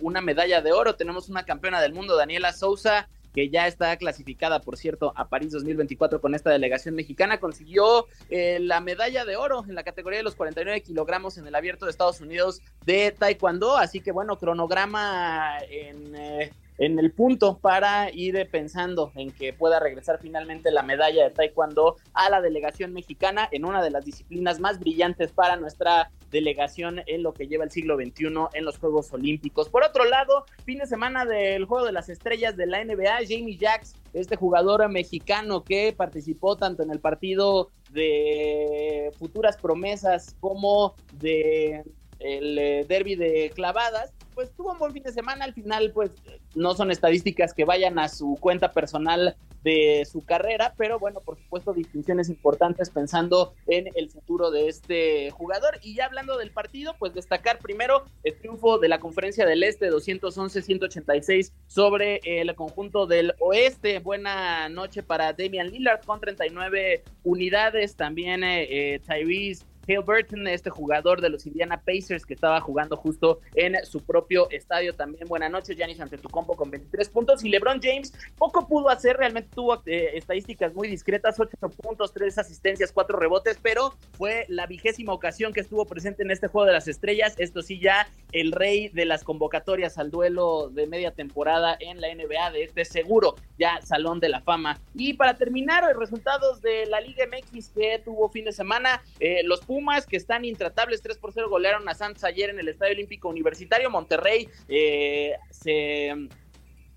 una 0.00 0.22
medalla 0.22 0.62
de 0.62 0.72
oro. 0.72 0.96
Tenemos 0.96 1.28
una 1.28 1.44
campeona 1.44 1.82
del 1.82 1.92
mundo, 1.92 2.16
Daniela 2.16 2.52
Sousa 2.52 3.08
que 3.34 3.48
ya 3.48 3.66
está 3.66 3.96
clasificada, 3.96 4.60
por 4.60 4.76
cierto, 4.76 5.12
a 5.16 5.28
París 5.28 5.52
2024 5.52 6.20
con 6.20 6.34
esta 6.34 6.50
delegación 6.50 6.94
mexicana, 6.94 7.40
consiguió 7.40 8.06
eh, 8.28 8.58
la 8.60 8.80
medalla 8.80 9.24
de 9.24 9.36
oro 9.36 9.64
en 9.66 9.74
la 9.74 9.82
categoría 9.82 10.18
de 10.18 10.24
los 10.24 10.34
49 10.34 10.82
kilogramos 10.82 11.38
en 11.38 11.46
el 11.46 11.54
abierto 11.54 11.86
de 11.86 11.90
Estados 11.90 12.20
Unidos 12.20 12.60
de 12.84 13.12
Taekwondo, 13.12 13.76
así 13.76 14.00
que 14.00 14.12
bueno, 14.12 14.38
cronograma 14.38 15.58
en... 15.70 16.14
Eh, 16.14 16.52
en 16.82 16.98
el 16.98 17.12
punto 17.12 17.58
para 17.58 18.10
ir 18.12 18.48
pensando 18.50 19.12
en 19.14 19.30
que 19.30 19.52
pueda 19.52 19.78
regresar 19.78 20.18
finalmente 20.20 20.72
la 20.72 20.82
medalla 20.82 21.22
de 21.22 21.30
Taekwondo 21.30 21.96
a 22.12 22.28
la 22.28 22.40
delegación 22.40 22.92
mexicana 22.92 23.48
en 23.52 23.64
una 23.64 23.80
de 23.84 23.90
las 23.90 24.04
disciplinas 24.04 24.58
más 24.58 24.80
brillantes 24.80 25.30
para 25.30 25.54
nuestra 25.54 26.10
delegación 26.32 27.00
en 27.06 27.22
lo 27.22 27.34
que 27.34 27.46
lleva 27.46 27.62
el 27.62 27.70
siglo 27.70 27.94
XXI 27.94 28.34
en 28.54 28.64
los 28.64 28.78
Juegos 28.78 29.12
Olímpicos. 29.12 29.68
Por 29.68 29.84
otro 29.84 30.04
lado, 30.06 30.44
fin 30.64 30.78
de 30.78 30.86
semana 30.88 31.24
del 31.24 31.66
Juego 31.66 31.86
de 31.86 31.92
las 31.92 32.08
Estrellas 32.08 32.56
de 32.56 32.66
la 32.66 32.84
NBA, 32.84 33.18
Jamie 33.28 33.56
Jacks, 33.56 33.94
este 34.12 34.34
jugador 34.34 34.88
mexicano 34.88 35.62
que 35.62 35.94
participó 35.96 36.56
tanto 36.56 36.82
en 36.82 36.90
el 36.90 36.98
partido 36.98 37.70
de 37.92 39.12
futuras 39.20 39.56
promesas 39.56 40.34
como 40.40 40.96
de 41.12 41.84
el 42.18 42.58
eh, 42.58 42.84
derby 42.88 43.14
de 43.14 43.52
clavadas, 43.54 44.12
pues 44.34 44.50
tuvo 44.52 44.72
un 44.72 44.78
buen 44.78 44.92
fin 44.92 45.02
de 45.02 45.12
semana. 45.12 45.44
Al 45.44 45.54
final, 45.54 45.90
pues 45.92 46.10
no 46.54 46.74
son 46.74 46.90
estadísticas 46.90 47.54
que 47.54 47.64
vayan 47.64 47.98
a 47.98 48.08
su 48.08 48.36
cuenta 48.40 48.72
personal 48.72 49.36
de 49.62 50.04
su 50.10 50.24
carrera, 50.24 50.74
pero 50.76 50.98
bueno, 50.98 51.20
por 51.20 51.38
supuesto, 51.38 51.72
distinciones 51.72 52.28
importantes 52.28 52.90
pensando 52.90 53.54
en 53.68 53.88
el 53.94 54.10
futuro 54.10 54.50
de 54.50 54.68
este 54.68 55.30
jugador. 55.30 55.78
Y 55.82 55.94
ya 55.94 56.06
hablando 56.06 56.36
del 56.36 56.50
partido, 56.50 56.94
pues 56.98 57.14
destacar 57.14 57.58
primero 57.58 58.04
el 58.24 58.36
triunfo 58.38 58.78
de 58.78 58.88
la 58.88 58.98
Conferencia 58.98 59.46
del 59.46 59.62
Este 59.62 59.90
211-186 59.90 61.52
sobre 61.66 62.20
el 62.24 62.54
conjunto 62.54 63.06
del 63.06 63.34
Oeste. 63.38 64.00
Buena 64.00 64.68
noche 64.68 65.02
para 65.02 65.32
Damian 65.32 65.70
Lillard 65.70 66.04
con 66.04 66.20
39 66.20 67.04
unidades. 67.22 67.94
También 67.94 68.42
eh, 68.42 68.94
eh 68.94 69.00
Tyrese 69.06 69.64
Hale 69.86 69.98
Burton, 69.98 70.46
este 70.48 70.70
jugador 70.70 71.20
de 71.20 71.28
los 71.28 71.46
Indiana 71.46 71.82
Pacers 71.84 72.24
que 72.24 72.34
estaba 72.34 72.60
jugando 72.60 72.96
justo 72.96 73.40
en 73.54 73.84
su 73.84 74.00
propio 74.00 74.48
estadio. 74.50 74.94
También 74.94 75.26
buenas 75.28 75.50
noches, 75.50 75.76
Giannis 75.76 76.00
Antetokounmpo 76.00 76.56
con 76.56 76.70
23 76.70 77.08
puntos 77.08 77.44
y 77.44 77.48
LeBron 77.48 77.80
James 77.82 78.12
poco 78.36 78.66
pudo 78.66 78.88
hacer, 78.88 79.16
realmente 79.16 79.50
tuvo 79.54 79.82
eh, 79.86 80.10
estadísticas 80.14 80.74
muy 80.74 80.88
discretas, 80.88 81.38
8 81.38 81.56
puntos, 81.70 82.12
3 82.12 82.38
asistencias, 82.38 82.92
4 82.92 83.18
rebotes, 83.18 83.58
pero 83.62 83.94
fue 84.12 84.46
la 84.48 84.66
vigésima 84.66 85.12
ocasión 85.12 85.52
que 85.52 85.60
estuvo 85.60 85.84
presente 85.86 86.22
en 86.22 86.30
este 86.30 86.48
juego 86.48 86.66
de 86.66 86.72
las 86.72 86.88
estrellas. 86.88 87.34
Esto 87.38 87.62
sí 87.62 87.78
ya 87.80 88.08
el 88.32 88.52
rey 88.52 88.88
de 88.88 89.04
las 89.04 89.24
convocatorias 89.24 89.98
al 89.98 90.10
duelo 90.10 90.70
de 90.70 90.86
media 90.86 91.12
temporada 91.12 91.76
en 91.80 92.00
la 92.00 92.08
NBA 92.14 92.50
de 92.52 92.64
este 92.64 92.84
seguro 92.84 93.36
ya 93.58 93.80
Salón 93.82 94.20
de 94.20 94.28
la 94.28 94.40
Fama. 94.40 94.80
Y 94.94 95.14
para 95.14 95.36
terminar, 95.36 95.84
resultados 95.96 96.60
de 96.62 96.86
la 96.86 97.00
Liga 97.00 97.24
MX 97.26 97.68
que 97.70 98.00
tuvo 98.04 98.28
fin 98.28 98.44
de 98.44 98.52
semana, 98.52 99.02
eh, 99.20 99.42
los 99.44 99.60
Pumas, 99.72 100.04
que 100.04 100.18
están 100.18 100.44
intratables, 100.44 101.00
3 101.00 101.16
por 101.16 101.32
0 101.32 101.48
golearon 101.48 101.88
a 101.88 101.94
Santos 101.94 102.24
ayer 102.24 102.50
en 102.50 102.60
el 102.60 102.68
Estadio 102.68 102.92
Olímpico 102.92 103.30
Universitario. 103.30 103.88
Monterrey 103.88 104.46
eh, 104.68 105.32
se 105.50 106.08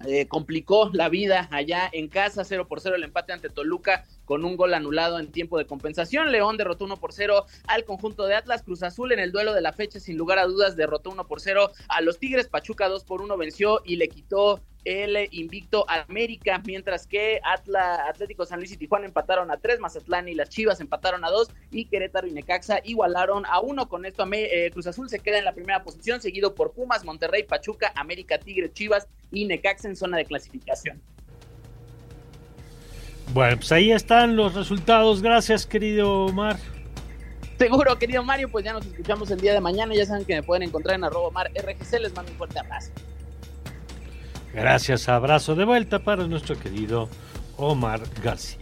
eh, 0.05 0.27
complicó 0.27 0.89
la 0.91 1.08
vida 1.08 1.48
allá 1.51 1.89
en 1.94 2.10
casa, 2.10 2.44
0 2.44 2.67
por 2.67 2.82
0 2.82 2.98
el 2.98 3.05
empate 3.05 3.32
ante 3.32 3.50
Toluca 3.50 4.03
con 4.25 4.44
un 4.44 4.58
gol 4.58 4.74
anulado 4.74 5.20
en 5.20 5.32
tiempo 5.32 5.58
de 5.58 5.65
compensación. 5.65 6.32
León 6.32 6.58
derrotó 6.58 6.86
1 6.86 6.98
por 6.98 7.13
0 7.13 7.46
al 7.67 7.86
conjunto 7.86 8.25
de 8.25 8.36
Atlas. 8.36 8.63
Cruz 8.63 8.84
Azul 8.84 9.12
en 9.12 9.20
el 9.20 9.32
duelo 9.32 9.53
de 9.53 9.62
la 9.62 9.74
fecha, 9.74 10.00
sin 10.00 10.17
lugar 10.17 10.39
a 10.39 10.46
dudas, 10.46 10.75
derrotó 10.75 11.12
1 11.12 11.27
por 11.27 11.39
0 11.39 11.72
a 11.88 12.01
los 12.01 12.20
Tigres. 12.20 12.48
Pachuca 12.48 12.89
2 12.89 13.03
por 13.05 13.22
1 13.22 13.38
venció 13.38 13.82
y 13.86 13.96
le 13.96 14.10
quitó 14.10 14.62
el 14.86 15.27
invicto 15.32 15.86
América, 15.89 16.62
mientras 16.63 17.08
que 17.08 17.41
Atla, 17.44 18.08
Atlético 18.08 18.46
San 18.46 18.60
Luis 18.60 18.72
y 18.72 18.77
Tijuana 18.77 19.08
empataron 19.08 19.50
a 19.51 19.58
tres, 19.58 19.79
Mazatlán 19.79 20.27
y 20.29 20.36
las 20.36 20.50
Chivas 20.50 20.79
empataron 20.79 21.25
a 21.25 21.32
dos 21.32 21.50
y 21.72 21.86
Querétaro 21.86 22.27
y 22.27 22.32
Necaxa 22.32 22.79
igualaron 22.84 23.46
a 23.48 23.60
uno. 23.60 23.89
Con 23.89 24.05
esto 24.05 24.25
eh, 24.32 24.70
Cruz 24.72 24.88
Azul 24.88 25.10
se 25.10 25.20
queda 25.20 25.39
en 25.39 25.46
la 25.46 25.53
primera 25.53 25.84
posición, 25.84 26.22
seguido 26.22 26.53
por 26.53 26.72
Pumas, 26.72 27.03
Monterrey, 27.03 27.44
Pachuca, 27.44 27.91
América, 27.96 28.38
Tigre, 28.38 28.72
Chivas 28.72 29.08
y 29.32 29.46
Necaxa 29.46 29.88
en 29.88 29.96
zona 29.96 30.17
de 30.17 30.25
clasificación. 30.25 31.01
Bueno, 33.34 33.58
pues 33.58 33.72
ahí 33.72 33.91
están 33.91 34.36
los 34.36 34.53
resultados. 34.53 35.22
Gracias, 35.22 35.65
querido 35.65 36.25
Omar. 36.25 36.58
Seguro, 37.58 37.98
querido 37.98 38.24
Mario, 38.24 38.50
pues 38.50 38.65
ya 38.65 38.74
nos 38.74 38.86
escuchamos 38.86 39.32
el 39.32 39.39
día 39.39 39.53
de 39.53 39.62
mañana. 39.62 39.94
Ya 39.96 40.05
saben 40.05 40.25
que 40.25 40.36
me 40.36 40.44
pueden 40.44 40.63
encontrar 40.63 40.96
en 40.96 41.05
arroba 41.05 41.32
Mar 41.32 41.51
RGC. 41.55 42.00
Les 42.00 42.13
mando 42.13 42.32
un 42.32 42.38
fuerte 42.38 42.60
abrazo. 42.60 42.91
Gracias, 44.53 45.10
abrazo 45.10 45.55
de 45.55 45.65
vuelta 45.65 46.00
para 46.00 46.27
nuestro 46.27 46.58
querido 46.58 47.10
Omar 47.58 48.01
García. 48.24 48.60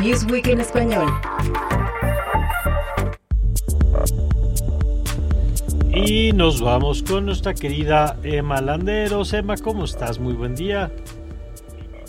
Newsweek 0.00 0.48
en 0.48 0.60
español. 0.60 1.33
Y 5.94 6.32
nos 6.32 6.60
vamos 6.60 7.02
con 7.02 7.26
nuestra 7.26 7.54
querida 7.54 8.16
Emma 8.22 8.60
Landeros. 8.60 9.32
Emma, 9.32 9.54
¿cómo 9.56 9.84
estás? 9.84 10.18
Muy 10.18 10.34
buen 10.34 10.54
día. 10.54 10.90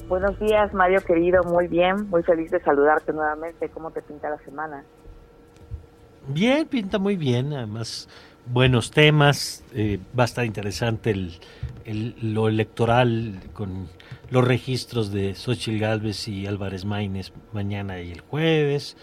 Buenos 0.08 0.40
días, 0.40 0.74
Mario 0.74 1.02
querido. 1.02 1.44
Muy 1.44 1.68
bien, 1.68 2.10
muy 2.10 2.24
feliz 2.24 2.50
de 2.50 2.60
saludarte 2.62 3.14
nuevamente. 3.14 3.70
¿Cómo 3.70 3.92
te 3.92 4.02
pinta 4.02 4.30
la 4.30 4.40
semana? 4.40 4.84
Bien, 6.28 6.68
pinta 6.68 6.98
muy 6.98 7.16
bien, 7.16 7.54
además 7.54 8.08
buenos 8.46 8.92
temas, 8.92 9.64
eh, 9.74 10.00
va 10.18 10.24
a 10.24 10.26
estar 10.26 10.46
interesante 10.46 11.12
el, 11.12 12.16
lo 12.22 12.48
electoral 12.48 13.40
con 13.54 13.88
los 14.30 14.46
registros 14.46 15.12
de 15.12 15.36
Xochitl 15.36 15.80
Galvez 15.80 16.28
y 16.28 16.48
Álvarez 16.48 16.86
Maínez 16.86 17.32
mañana 17.54 18.02
y 18.02 18.12
el 18.12 18.22
jueves, 18.22 18.98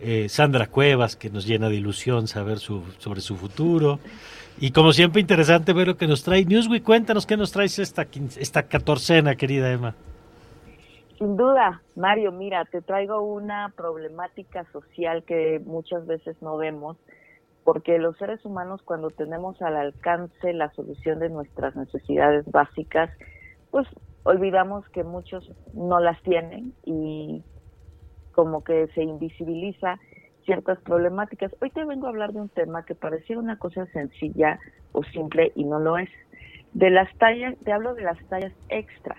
eh, 0.00 0.28
Sandra 0.28 0.66
Cuevas 0.66 1.16
que 1.16 1.30
nos 1.30 1.46
llena 1.46 1.68
de 1.68 1.76
ilusión 1.76 2.28
saber 2.28 2.58
su, 2.58 2.82
sobre 2.98 3.20
su 3.20 3.36
futuro 3.36 3.98
y 4.60 4.72
como 4.72 4.92
siempre 4.92 5.20
interesante 5.20 5.72
ver 5.72 5.88
lo 5.88 5.96
que 5.96 6.08
nos 6.08 6.24
trae 6.24 6.44
Newsweek, 6.44 6.82
cuéntanos 6.82 7.26
qué 7.26 7.36
nos 7.36 7.52
traes 7.52 7.78
esta, 7.78 8.06
esta 8.38 8.64
catorcena 8.64 9.36
querida 9.36 9.70
Emma. 9.70 9.94
Sin 11.18 11.36
duda, 11.36 11.82
Mario, 11.96 12.32
mira, 12.32 12.64
te 12.64 12.80
traigo 12.80 13.22
una 13.22 13.72
problemática 13.76 14.64
social 14.72 15.24
que 15.24 15.60
muchas 15.64 16.06
veces 16.06 16.36
no 16.40 16.56
vemos, 16.56 16.96
porque 17.64 17.98
los 17.98 18.16
seres 18.18 18.44
humanos 18.44 18.82
cuando 18.84 19.10
tenemos 19.10 19.60
al 19.62 19.76
alcance 19.76 20.52
la 20.52 20.70
solución 20.72 21.18
de 21.18 21.28
nuestras 21.28 21.76
necesidades 21.76 22.44
básicas, 22.50 23.10
pues 23.70 23.86
olvidamos 24.24 24.88
que 24.90 25.04
muchos 25.04 25.50
no 25.72 26.00
las 26.00 26.20
tienen 26.22 26.72
y 26.84 27.42
como 28.38 28.62
que 28.62 28.86
se 28.94 29.02
invisibiliza 29.02 29.98
ciertas 30.44 30.80
problemáticas. 30.82 31.50
Hoy 31.60 31.70
te 31.70 31.84
vengo 31.84 32.06
a 32.06 32.10
hablar 32.10 32.32
de 32.32 32.40
un 32.40 32.48
tema 32.48 32.84
que 32.84 32.94
parecía 32.94 33.36
una 33.36 33.58
cosa 33.58 33.84
sencilla 33.86 34.60
o 34.92 35.02
simple 35.02 35.50
y 35.56 35.64
no 35.64 35.80
lo 35.80 35.98
es. 35.98 36.08
De 36.72 36.88
las 36.88 37.12
tallas, 37.18 37.56
te 37.64 37.72
hablo 37.72 37.94
de 37.94 38.02
las 38.02 38.16
tallas 38.28 38.52
extra 38.68 39.16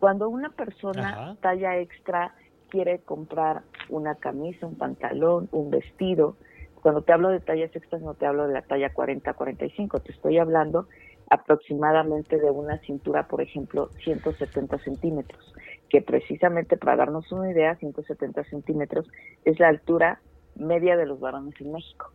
cuando 0.00 0.28
una 0.28 0.48
persona 0.50 1.36
talla 1.40 1.78
extra 1.78 2.34
quiere 2.68 2.98
comprar 2.98 3.62
una 3.88 4.16
camisa, 4.16 4.66
un 4.66 4.76
pantalón, 4.76 5.48
un 5.52 5.70
vestido, 5.70 6.36
cuando 6.82 7.02
te 7.02 7.12
hablo 7.12 7.28
de 7.28 7.38
tallas 7.38 7.70
extras 7.72 8.02
no 8.02 8.14
te 8.14 8.26
hablo 8.26 8.48
de 8.48 8.52
la 8.52 8.62
talla 8.62 8.92
40-45, 8.92 10.02
te 10.02 10.10
estoy 10.10 10.38
hablando 10.38 10.88
aproximadamente 11.30 12.38
de 12.38 12.50
una 12.50 12.78
cintura, 12.78 13.28
por 13.28 13.42
ejemplo, 13.42 13.90
170 14.04 14.78
centímetros, 14.78 15.54
que 15.88 16.02
precisamente 16.02 16.76
para 16.76 16.96
darnos 16.96 17.30
una 17.32 17.50
idea, 17.50 17.76
170 17.76 18.44
centímetros 18.44 19.06
es 19.44 19.58
la 19.60 19.68
altura 19.68 20.20
media 20.54 20.96
de 20.96 21.06
los 21.06 21.20
varones 21.20 21.54
en 21.60 21.72
México. 21.72 22.10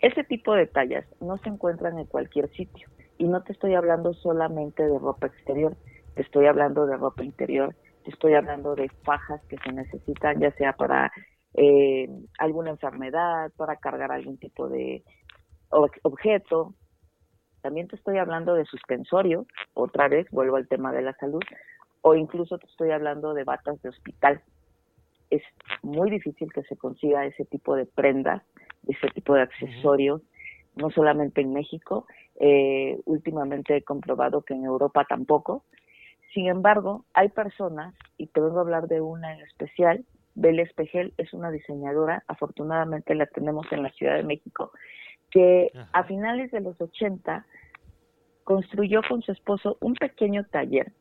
Ese 0.00 0.24
tipo 0.24 0.54
de 0.54 0.66
tallas 0.66 1.06
no 1.20 1.38
se 1.38 1.48
encuentran 1.48 1.98
en 1.98 2.06
cualquier 2.06 2.50
sitio 2.50 2.88
y 3.18 3.24
no 3.24 3.42
te 3.42 3.52
estoy 3.52 3.74
hablando 3.74 4.14
solamente 4.14 4.82
de 4.82 4.98
ropa 4.98 5.28
exterior, 5.28 5.76
te 6.14 6.22
estoy 6.22 6.46
hablando 6.46 6.86
de 6.86 6.96
ropa 6.96 7.22
interior, 7.22 7.74
te 8.04 8.10
estoy 8.10 8.34
hablando 8.34 8.74
de 8.74 8.88
fajas 9.04 9.40
que 9.46 9.56
se 9.58 9.72
necesitan 9.72 10.40
ya 10.40 10.50
sea 10.52 10.72
para 10.72 11.12
eh, 11.54 12.08
alguna 12.38 12.70
enfermedad, 12.70 13.52
para 13.56 13.76
cargar 13.76 14.10
algún 14.10 14.38
tipo 14.38 14.68
de 14.68 15.04
objeto. 15.70 16.74
También 17.60 17.86
te 17.86 17.94
estoy 17.94 18.18
hablando 18.18 18.54
de 18.54 18.64
suspensorio, 18.64 19.46
otra 19.74 20.08
vez 20.08 20.26
vuelvo 20.32 20.56
al 20.56 20.66
tema 20.66 20.92
de 20.92 21.02
la 21.02 21.12
salud, 21.14 21.42
o 22.02 22.14
incluso 22.14 22.58
te 22.58 22.66
estoy 22.66 22.90
hablando 22.90 23.32
de 23.32 23.44
batas 23.44 23.80
de 23.82 23.88
hospital. 23.88 24.42
Es 25.30 25.42
muy 25.82 26.10
difícil 26.10 26.52
que 26.52 26.62
se 26.64 26.76
consiga 26.76 27.24
ese 27.24 27.44
tipo 27.46 27.74
de 27.74 27.86
prendas, 27.86 28.42
ese 28.86 29.08
tipo 29.14 29.34
de 29.34 29.42
accesorios, 29.42 30.20
no 30.74 30.90
solamente 30.90 31.40
en 31.40 31.52
México, 31.52 32.06
eh, 32.40 32.98
últimamente 33.04 33.76
he 33.76 33.82
comprobado 33.82 34.42
que 34.42 34.54
en 34.54 34.64
Europa 34.64 35.06
tampoco, 35.08 35.64
sin 36.34 36.48
embargo, 36.48 37.04
hay 37.14 37.28
personas, 37.28 37.94
y 38.16 38.26
te 38.26 38.40
vengo 38.40 38.58
a 38.58 38.62
hablar 38.62 38.88
de 38.88 39.00
una 39.00 39.34
en 39.34 39.40
especial, 39.42 40.04
Belle 40.34 40.62
Espejel 40.62 41.12
es 41.18 41.32
una 41.34 41.50
diseñadora, 41.50 42.24
afortunadamente 42.26 43.14
la 43.14 43.26
tenemos 43.26 43.70
en 43.70 43.82
la 43.82 43.90
Ciudad 43.90 44.16
de 44.16 44.22
México, 44.22 44.72
que 45.30 45.70
a 45.92 46.04
finales 46.04 46.50
de 46.50 46.60
los 46.60 46.80
80 46.80 47.46
construyó 48.44 49.02
con 49.06 49.22
su 49.22 49.32
esposo 49.32 49.76
un 49.80 49.94
pequeño 49.94 50.44
taller 50.44 50.92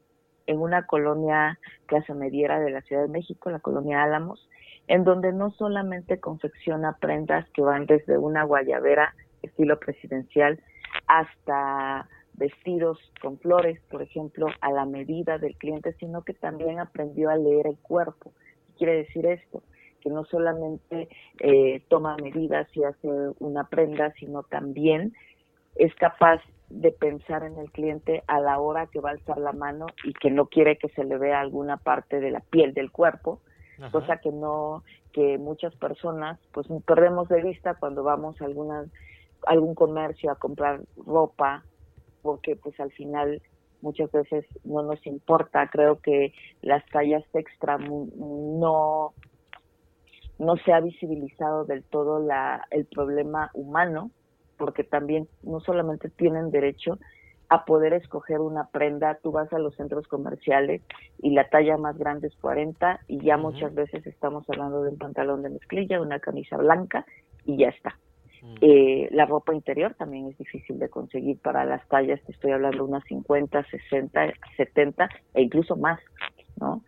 en 0.48 0.60
una 0.60 0.86
colonia 0.86 1.60
clase 1.86 2.14
mediera 2.14 2.60
de 2.60 2.72
la 2.72 2.82
Ciudad 2.82 3.04
de 3.04 3.08
México, 3.10 3.50
la 3.50 3.60
colonia 3.60 4.04
Álamos, 4.04 4.48
en 4.88 5.04
donde 5.04 5.32
no 5.32 5.52
solamente 5.52 6.20
confecciona 6.20 6.98
prendas 7.00 7.48
que 7.52 7.62
van 7.62 7.86
desde 7.86 8.18
una 8.18 8.44
guayabera 8.44 9.14
estilo 9.42 9.80
presidencial 9.80 10.60
hasta 11.08 12.08
vestidos 12.34 13.00
con 13.22 13.38
flores, 13.40 13.80
por 13.90 14.02
ejemplo, 14.02 14.48
a 14.62 14.72
la 14.72 14.86
medida 14.86 15.38
del 15.38 15.56
cliente, 15.56 15.94
sino 16.00 16.24
que 16.24 16.34
también 16.34 16.80
aprendió 16.80 17.30
a 17.30 17.38
leer 17.38 17.68
el 17.68 17.78
cuerpo. 17.78 18.34
¿Qué 18.68 18.74
quiere 18.78 18.98
decir 18.98 19.26
esto? 19.26 19.64
Que 20.02 20.10
no 20.10 20.26
solamente 20.26 21.10
eh, 21.40 21.84
toma 21.90 22.18
medidas 22.18 22.68
y 22.76 22.84
hace 22.84 23.08
una 23.40 23.66
prenda, 23.70 24.12
sino 24.14 24.44
también 24.44 25.14
es 25.76 25.94
capaz 25.96 26.42
de 26.72 26.92
pensar 26.92 27.44
en 27.44 27.58
el 27.58 27.72
cliente 27.72 28.24
a 28.28 28.40
la 28.40 28.60
hora 28.60 28.88
que 28.88 29.00
va 29.00 29.10
a 29.10 29.14
alzar 29.14 29.38
la 29.38 29.52
mano 29.52 29.88
y 30.04 30.14
que 30.14 30.32
no 30.32 30.48
quiere 30.48 30.78
que 30.78 30.90
se 30.90 31.04
le 31.04 31.18
vea 31.18 31.40
alguna 31.40 31.78
parte 31.78 32.20
de 32.20 32.32
la 32.32 32.40
piel 32.40 32.74
del 32.74 32.92
cuerpo, 32.92 33.42
cosa 33.92 34.18
que 34.18 34.32
no 34.32 34.84
que 35.12 35.38
muchas 35.38 35.76
personas 35.76 36.40
pues 36.54 36.68
perdemos 36.86 37.28
de 37.28 37.42
vista 37.42 37.74
cuando 37.76 38.04
vamos 38.04 38.40
a 38.42 38.46
alguna 38.46 38.86
algún 39.46 39.74
comercio 39.74 40.32
a 40.32 40.36
comprar 40.36 40.82
ropa 40.96 41.64
porque 42.22 42.56
pues 42.56 42.80
al 42.80 42.92
final 42.92 43.42
muchas 43.82 44.12
veces 44.12 44.46
no 44.64 44.84
nos 44.84 45.06
importa. 45.08 45.68
Creo 45.72 46.00
que 46.00 46.34
las 46.62 46.86
tallas 46.88 47.24
extra 47.34 47.78
no 47.80 49.14
no 50.38 50.58
se 50.58 50.74
ha 50.74 50.80
visibilizado 50.80 51.66
del 51.66 51.84
todo 51.84 52.20
la 52.20 52.66
el 52.70 52.86
problema 52.86 53.50
humano 53.54 54.12
porque 54.62 54.84
también 54.84 55.28
no 55.42 55.60
solamente 55.60 56.08
tienen 56.10 56.52
derecho 56.52 57.00
a 57.50 57.66
poder 57.66 57.94
escoger 57.94 58.40
una 58.40 58.68
prenda. 58.68 59.18
Tú 59.24 59.32
vas 59.32 59.52
a 59.52 59.58
los 59.58 59.76
centros 59.76 60.08
comerciales 60.08 60.84
y 61.18 61.32
la 61.32 61.50
talla 61.50 61.78
más 61.78 61.98
grande 61.98 62.28
es 62.28 62.36
40 62.36 63.00
y 63.08 63.20
ya 63.22 63.38
muchas 63.38 63.74
veces 63.74 64.06
estamos 64.06 64.48
hablando 64.48 64.84
de 64.84 64.92
un 64.92 65.00
pantalón 65.00 65.42
de 65.42 65.50
mezclilla, 65.50 66.00
una 66.00 66.20
camisa 66.20 66.58
blanca 66.58 67.08
y 67.44 67.58
ya 67.58 67.70
está. 67.70 67.98
Eh, 68.62 69.10
la 69.12 69.26
ropa 69.26 69.56
interior 69.56 69.96
también 69.96 70.28
es 70.28 70.38
difícil 70.38 70.78
de 70.78 70.90
conseguir 70.90 71.40
para 71.40 71.66
las 71.66 71.88
tallas, 71.88 72.22
te 72.22 72.34
estoy 72.34 72.52
hablando 72.52 72.86
unas 72.86 73.04
50, 73.06 73.64
60, 73.64 74.34
70 74.58 75.10
e 75.34 75.42
incluso 75.42 75.76
más, 75.76 76.00
¿no? 76.60 76.84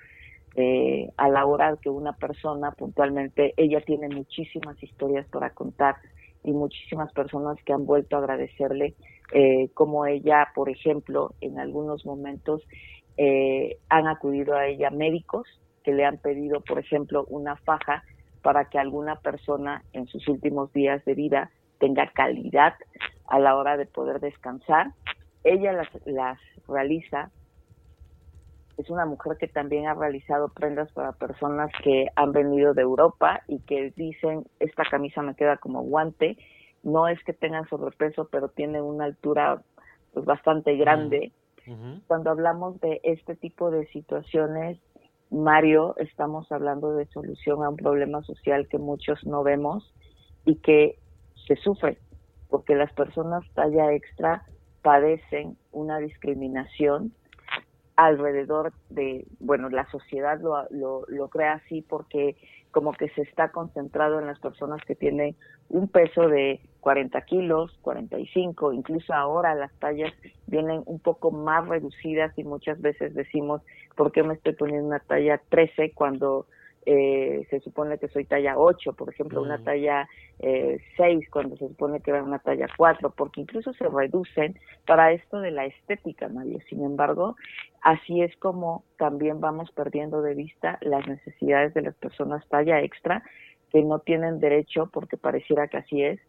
Eh, 0.55 1.09
a 1.17 1.27
la 1.27 1.47
hora 1.47 1.75
que 1.81 1.89
una 1.89 2.13
persona 2.13 2.69
puntualmente, 2.71 3.55
ella 3.57 3.81
tiene 3.81 4.09
muchísimas 4.09 4.81
historias 4.83 5.27
para 5.29 5.49
contar 5.49 5.95
y 6.43 6.51
muchísimas 6.51 7.11
personas 7.13 7.57
que 7.65 7.73
han 7.73 7.85
vuelto 7.85 8.15
a 8.15 8.19
agradecerle, 8.19 8.95
eh, 9.33 9.69
como 9.73 10.05
ella, 10.05 10.49
por 10.53 10.69
ejemplo, 10.69 11.33
en 11.41 11.59
algunos 11.59 12.05
momentos 12.05 12.61
eh, 13.17 13.77
han 13.89 14.07
acudido 14.07 14.55
a 14.55 14.67
ella 14.67 14.89
médicos 14.89 15.47
que 15.83 15.93
le 15.93 16.05
han 16.05 16.17
pedido, 16.17 16.61
por 16.61 16.79
ejemplo, 16.79 17.25
una 17.29 17.55
faja 17.57 18.03
para 18.41 18.65
que 18.65 18.79
alguna 18.79 19.15
persona 19.17 19.83
en 19.93 20.07
sus 20.07 20.27
últimos 20.27 20.71
días 20.73 21.03
de 21.05 21.13
vida 21.13 21.51
tenga 21.79 22.11
calidad 22.11 22.73
a 23.27 23.39
la 23.39 23.55
hora 23.55 23.77
de 23.77 23.85
poder 23.85 24.19
descansar. 24.19 24.91
Ella 25.43 25.73
las, 25.73 25.87
las 26.05 26.39
realiza 26.67 27.31
es 28.77 28.89
una 28.89 29.05
mujer 29.05 29.37
que 29.37 29.47
también 29.47 29.87
ha 29.87 29.93
realizado 29.93 30.49
prendas 30.49 30.91
para 30.93 31.11
personas 31.11 31.71
que 31.83 32.07
han 32.15 32.31
venido 32.31 32.73
de 32.73 32.81
Europa 32.81 33.41
y 33.47 33.59
que 33.59 33.93
dicen, 33.95 34.45
esta 34.59 34.83
camisa 34.89 35.21
me 35.21 35.35
queda 35.35 35.57
como 35.57 35.83
guante. 35.83 36.37
No 36.81 37.07
es 37.07 37.23
que 37.23 37.33
tengan 37.33 37.67
sobrepeso, 37.69 38.27
pero 38.31 38.49
tiene 38.49 38.81
una 38.81 39.05
altura 39.05 39.61
pues 40.13 40.25
bastante 40.25 40.75
grande. 40.75 41.31
Cuando 42.07 42.29
hablamos 42.29 42.79
de 42.81 42.99
este 43.03 43.35
tipo 43.35 43.71
de 43.71 43.87
situaciones, 43.87 44.79
Mario, 45.29 45.95
estamos 45.97 46.51
hablando 46.51 46.93
de 46.93 47.05
solución 47.07 47.63
a 47.63 47.69
un 47.69 47.77
problema 47.77 48.21
social 48.23 48.67
que 48.67 48.77
muchos 48.77 49.25
no 49.25 49.43
vemos 49.43 49.93
y 50.45 50.55
que 50.57 50.99
se 51.47 51.55
sufre, 51.55 51.99
porque 52.49 52.75
las 52.75 52.91
personas 52.93 53.45
talla 53.53 53.93
extra 53.93 54.45
padecen 54.81 55.57
una 55.71 55.99
discriminación 55.99 57.13
alrededor 57.95 58.73
de, 58.89 59.25
bueno, 59.39 59.69
la 59.69 59.89
sociedad 59.89 60.39
lo, 60.39 60.65
lo, 60.71 61.05
lo, 61.07 61.27
crea 61.29 61.53
así 61.53 61.81
porque 61.81 62.35
como 62.71 62.91
que 62.93 63.09
se 63.09 63.21
está 63.21 63.49
concentrado 63.49 64.19
en 64.19 64.25
las 64.25 64.39
personas 64.39 64.81
que 64.85 64.95
tienen 64.95 65.35
un 65.69 65.87
peso 65.87 66.27
de 66.27 66.59
40 66.79 67.21
kilos, 67.21 67.77
45, 67.81 68.73
incluso 68.73 69.13
ahora 69.13 69.53
las 69.53 69.71
tallas 69.79 70.11
vienen 70.47 70.81
un 70.85 70.99
poco 70.99 71.31
más 71.31 71.67
reducidas 71.67 72.37
y 72.37 72.43
muchas 72.43 72.81
veces 72.81 73.13
decimos, 73.13 73.61
¿por 73.95 74.11
qué 74.11 74.23
me 74.23 74.33
estoy 74.33 74.53
poniendo 74.53 74.87
una 74.87 74.99
talla 74.99 75.39
13 75.49 75.91
cuando 75.91 76.47
eh, 76.85 77.45
se 77.49 77.59
supone 77.61 77.97
que 77.97 78.07
soy 78.07 78.25
talla 78.25 78.57
8, 78.57 78.93
por 78.93 79.09
ejemplo, 79.09 79.41
una 79.41 79.57
mm. 79.57 79.63
talla 79.63 80.09
eh, 80.39 80.79
6 80.97 81.29
cuando 81.29 81.55
se 81.57 81.67
supone 81.67 82.01
que 82.01 82.11
era 82.11 82.23
una 82.23 82.39
talla 82.39 82.67
4, 82.75 83.11
porque 83.11 83.41
incluso 83.41 83.73
se 83.73 83.87
reducen 83.87 84.57
para 84.85 85.11
esto 85.11 85.39
de 85.39 85.51
la 85.51 85.65
estética, 85.65 86.27
María. 86.29 86.59
Sin 86.69 86.83
embargo, 86.83 87.35
así 87.81 88.21
es 88.21 88.35
como 88.37 88.83
también 88.97 89.39
vamos 89.39 89.71
perdiendo 89.71 90.21
de 90.21 90.33
vista 90.33 90.77
las 90.81 91.07
necesidades 91.07 91.73
de 91.73 91.83
las 91.83 91.95
personas 91.95 92.47
talla 92.47 92.81
extra 92.81 93.23
que 93.71 93.81
no 93.81 93.99
tienen 93.99 94.39
derecho, 94.39 94.89
porque 94.91 95.17
pareciera 95.17 95.67
que 95.67 95.77
así 95.77 96.03
es, 96.03 96.19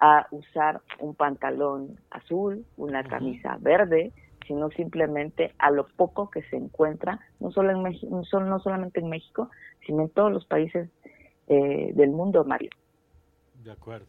a 0.00 0.26
usar 0.30 0.80
un 0.98 1.14
pantalón 1.14 1.98
azul, 2.10 2.64
una 2.76 3.04
camisa 3.04 3.58
verde, 3.60 4.12
sino 4.46 4.70
simplemente 4.70 5.54
a 5.58 5.70
lo 5.70 5.86
poco 5.86 6.30
que 6.30 6.42
se 6.44 6.56
encuentra, 6.56 7.20
no, 7.40 7.50
solo 7.50 7.70
en 7.70 7.82
México, 7.82 8.24
no 8.40 8.60
solamente 8.60 9.00
en 9.00 9.08
México, 9.08 9.50
sino 9.86 10.02
en 10.02 10.08
todos 10.10 10.32
los 10.32 10.44
países 10.46 10.88
eh, 11.48 11.92
del 11.94 12.10
mundo, 12.10 12.44
Mario. 12.44 12.70
De 13.62 13.72
acuerdo. 13.72 14.06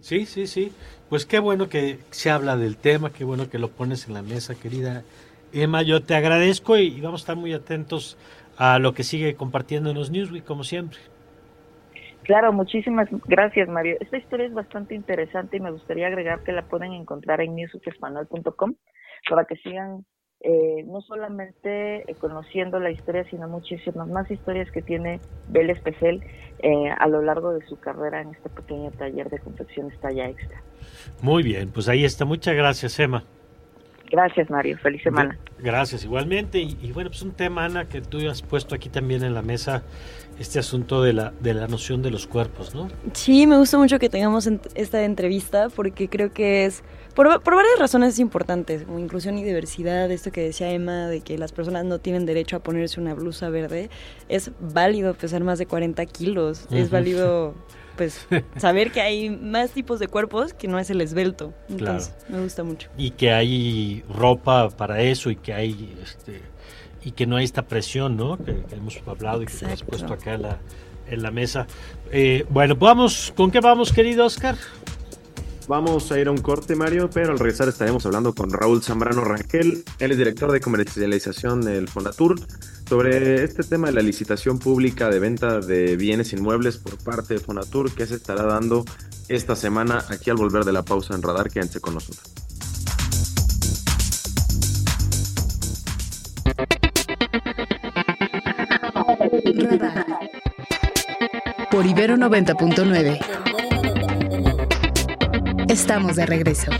Sí, 0.00 0.26
sí, 0.26 0.46
sí. 0.46 0.72
Pues 1.08 1.26
qué 1.26 1.38
bueno 1.38 1.68
que 1.68 1.98
se 2.10 2.30
habla 2.30 2.56
del 2.56 2.76
tema, 2.76 3.12
qué 3.12 3.24
bueno 3.24 3.48
que 3.48 3.58
lo 3.58 3.68
pones 3.68 4.06
en 4.08 4.14
la 4.14 4.22
mesa, 4.22 4.54
querida 4.54 5.02
Emma. 5.52 5.82
Yo 5.82 6.02
te 6.02 6.14
agradezco 6.14 6.76
y, 6.76 7.00
vamos 7.00 7.22
a 7.22 7.22
estar 7.22 7.36
muy 7.36 7.52
atentos 7.52 8.18
a 8.58 8.78
lo 8.78 8.94
que 8.94 9.04
sigue 9.04 9.34
compartiendo 9.34 9.90
en 9.90 9.96
los 9.96 10.10
Newsweek, 10.10 10.44
como 10.44 10.64
siempre. 10.64 10.98
Claro, 12.22 12.52
muchísimas 12.52 13.08
gracias, 13.26 13.68
Mario. 13.68 13.96
Esta 14.00 14.16
historia 14.16 14.46
es 14.46 14.52
bastante 14.52 14.94
interesante 14.94 15.58
y 15.58 15.60
me 15.60 15.70
gustaría 15.70 16.08
agregar 16.08 16.42
que 16.42 16.52
la 16.52 16.62
pueden 16.62 16.92
encontrar 16.92 17.40
en 17.40 17.54
newsweekespanol.com 17.54 18.74
para 19.28 19.44
que 19.44 19.56
sigan 19.56 20.04
eh, 20.40 20.84
no 20.84 21.00
solamente 21.00 22.10
eh, 22.10 22.14
conociendo 22.20 22.78
la 22.78 22.90
historia, 22.90 23.24
sino 23.30 23.48
muchísimas 23.48 24.06
más 24.08 24.30
historias 24.30 24.70
que 24.70 24.82
tiene 24.82 25.18
Bel 25.48 25.70
Especel 25.70 26.22
eh, 26.58 26.90
a 26.96 27.08
lo 27.08 27.22
largo 27.22 27.52
de 27.52 27.66
su 27.66 27.78
carrera 27.80 28.20
en 28.20 28.30
este 28.30 28.50
pequeño 28.50 28.90
taller 28.92 29.30
de 29.30 29.38
confecciones 29.38 29.98
talla 30.00 30.28
extra. 30.28 30.62
Muy 31.22 31.42
bien, 31.42 31.70
pues 31.72 31.88
ahí 31.88 32.04
está. 32.04 32.24
Muchas 32.24 32.54
gracias, 32.54 32.98
Emma. 33.00 33.24
Gracias, 34.10 34.50
Mario. 34.50 34.78
Feliz 34.78 35.02
semana. 35.02 35.38
Gracias, 35.58 36.04
igualmente. 36.04 36.58
Y, 36.58 36.76
y, 36.82 36.92
bueno, 36.92 37.10
pues 37.10 37.22
un 37.22 37.32
tema, 37.32 37.64
Ana, 37.64 37.86
que 37.86 38.00
tú 38.00 38.18
has 38.28 38.42
puesto 38.42 38.74
aquí 38.74 38.88
también 38.88 39.22
en 39.24 39.34
la 39.34 39.42
mesa, 39.42 39.82
este 40.38 40.58
asunto 40.58 41.02
de 41.02 41.12
la, 41.12 41.32
de 41.40 41.54
la 41.54 41.66
noción 41.66 42.02
de 42.02 42.10
los 42.10 42.26
cuerpos, 42.26 42.74
¿no? 42.74 42.88
Sí, 43.12 43.46
me 43.46 43.56
gusta 43.56 43.78
mucho 43.78 43.98
que 43.98 44.08
tengamos 44.08 44.48
esta 44.74 45.02
entrevista 45.02 45.68
porque 45.70 46.08
creo 46.08 46.32
que 46.32 46.66
es 46.66 46.82
por, 47.16 47.26
varias 47.28 47.78
razones 47.78 48.18
importantes, 48.18 48.84
como 48.84 48.98
inclusión 48.98 49.38
y 49.38 49.42
diversidad, 49.42 50.10
esto 50.10 50.30
que 50.30 50.42
decía 50.42 50.70
Emma, 50.70 51.06
de 51.06 51.22
que 51.22 51.38
las 51.38 51.50
personas 51.50 51.86
no 51.86 51.98
tienen 51.98 52.26
derecho 52.26 52.56
a 52.56 52.58
ponerse 52.58 53.00
una 53.00 53.14
blusa 53.14 53.48
verde, 53.48 53.88
es 54.28 54.50
válido 54.60 55.14
pesar 55.14 55.42
más 55.42 55.58
de 55.58 55.64
40 55.64 56.04
kilos, 56.04 56.66
es 56.70 56.90
válido 56.90 57.54
pues 57.96 58.26
saber 58.56 58.92
que 58.92 59.00
hay 59.00 59.30
más 59.30 59.70
tipos 59.70 59.98
de 59.98 60.08
cuerpos 60.08 60.52
que 60.52 60.68
no 60.68 60.78
es 60.78 60.90
el 60.90 61.00
esbelto. 61.00 61.52
Entonces, 61.68 62.14
me 62.28 62.40
gusta 62.40 62.62
mucho. 62.62 62.88
Y 62.96 63.10
que 63.10 63.32
hay 63.32 64.04
ropa 64.08 64.70
para 64.70 65.00
eso 65.00 65.30
y 65.30 65.36
que 65.36 65.52
hay 65.52 65.96
este 66.02 66.42
y 67.04 67.12
que 67.12 67.24
no 67.24 67.36
hay 67.36 67.44
esta 67.44 67.62
presión, 67.62 68.16
¿no? 68.16 68.36
Que, 68.36 68.64
hemos 68.72 69.00
hablado 69.06 69.40
y 69.42 69.46
que 69.46 69.64
hemos 69.64 69.84
puesto 69.84 70.12
acá 70.12 70.34
en 70.34 70.42
la, 70.42 70.58
en 71.08 71.22
la 71.22 71.30
mesa. 71.30 71.68
Eh, 72.10 72.44
bueno, 72.50 72.74
vamos, 72.74 73.32
¿con 73.36 73.52
qué 73.52 73.60
vamos, 73.60 73.92
querido 73.92 74.26
Oscar? 74.26 74.56
Vamos 75.68 76.12
a 76.12 76.20
ir 76.20 76.28
a 76.28 76.30
un 76.30 76.38
corte, 76.38 76.76
Mario, 76.76 77.10
pero 77.12 77.32
al 77.32 77.40
regresar 77.40 77.68
estaremos 77.68 78.06
hablando 78.06 78.32
con 78.32 78.50
Raúl 78.50 78.84
Zambrano 78.84 79.24
Rangel. 79.24 79.84
Él 79.98 80.12
es 80.12 80.16
director 80.16 80.52
de 80.52 80.60
comercialización 80.60 81.60
del 81.60 81.88
Fonatur 81.88 82.38
sobre 82.88 83.42
este 83.42 83.64
tema 83.64 83.88
de 83.88 83.94
la 83.94 84.00
licitación 84.00 84.60
pública 84.60 85.10
de 85.10 85.18
venta 85.18 85.58
de 85.58 85.96
bienes 85.96 86.32
inmuebles 86.32 86.78
por 86.78 86.96
parte 86.98 87.34
de 87.34 87.40
Fonatur 87.40 87.90
que 87.92 88.06
se 88.06 88.14
estará 88.14 88.44
dando 88.44 88.84
esta 89.28 89.56
semana 89.56 90.04
aquí 90.08 90.30
al 90.30 90.36
volver 90.36 90.64
de 90.64 90.72
la 90.72 90.84
pausa 90.84 91.16
en 91.16 91.22
Radar. 91.22 91.50
Quédense 91.50 91.80
con 91.80 91.94
nosotros. 91.94 92.32
Por 101.72 101.84
Ibero 101.84 102.16
90.9. 102.16 103.55
Estamos 105.68 106.14
de 106.14 106.26
regreso. 106.26 106.70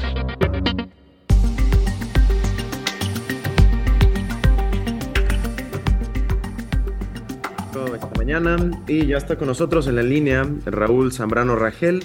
Esta 7.72 8.10
mañana 8.16 8.56
y 8.86 9.06
ya 9.06 9.16
está 9.16 9.36
con 9.36 9.48
nosotros 9.48 9.88
en 9.88 9.96
la 9.96 10.04
línea 10.04 10.48
Raúl 10.66 11.12
Zambrano 11.12 11.56
Rangel. 11.56 12.04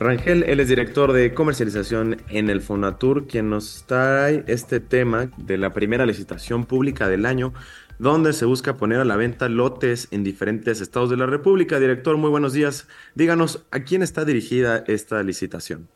Rangel, 0.00 0.44
él 0.44 0.60
es 0.60 0.68
director 0.68 1.12
de 1.12 1.34
comercialización 1.34 2.22
en 2.30 2.48
el 2.48 2.62
Fonatur, 2.62 3.26
quien 3.26 3.50
nos 3.50 3.84
trae 3.86 4.42
este 4.46 4.80
tema 4.80 5.30
de 5.36 5.58
la 5.58 5.74
primera 5.74 6.06
licitación 6.06 6.64
pública 6.64 7.08
del 7.08 7.26
año, 7.26 7.52
donde 7.98 8.32
se 8.32 8.46
busca 8.46 8.78
poner 8.78 9.00
a 9.00 9.04
la 9.04 9.16
venta 9.16 9.50
lotes 9.50 10.08
en 10.10 10.24
diferentes 10.24 10.80
estados 10.80 11.10
de 11.10 11.18
la 11.18 11.26
República. 11.26 11.78
Director, 11.78 12.16
muy 12.16 12.30
buenos 12.30 12.54
días. 12.54 12.88
Díganos, 13.14 13.66
¿a 13.70 13.80
quién 13.80 14.02
está 14.02 14.24
dirigida 14.24 14.82
esta 14.86 15.22
licitación? 15.22 15.88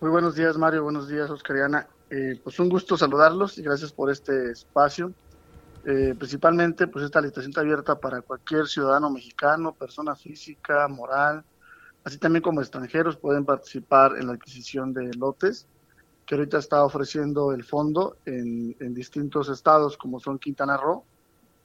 Muy 0.00 0.10
buenos 0.10 0.34
días, 0.34 0.58
Mario. 0.58 0.82
Buenos 0.82 1.08
días, 1.08 1.30
Oscariana. 1.30 1.86
Eh, 2.10 2.38
pues 2.42 2.58
un 2.58 2.68
gusto 2.68 2.96
saludarlos 2.96 3.56
y 3.58 3.62
gracias 3.62 3.92
por 3.92 4.10
este 4.10 4.50
espacio. 4.50 5.12
Eh, 5.86 6.14
principalmente, 6.18 6.88
pues 6.88 7.04
esta 7.04 7.20
licitación 7.20 7.50
está 7.50 7.60
abierta 7.60 7.98
para 7.98 8.20
cualquier 8.20 8.66
ciudadano 8.66 9.08
mexicano, 9.08 9.72
persona 9.72 10.16
física, 10.16 10.88
moral, 10.88 11.44
así 12.02 12.18
también 12.18 12.42
como 12.42 12.60
extranjeros 12.60 13.16
pueden 13.16 13.44
participar 13.44 14.16
en 14.18 14.26
la 14.26 14.32
adquisición 14.34 14.92
de 14.92 15.14
lotes 15.14 15.68
que 16.26 16.34
ahorita 16.34 16.58
está 16.58 16.84
ofreciendo 16.84 17.52
el 17.52 17.64
fondo 17.64 18.16
en, 18.24 18.74
distintos 18.94 19.48
estados 19.48 19.96
como 19.96 20.18
son 20.20 20.38
Quintana 20.38 20.76
Roo, 20.76 21.04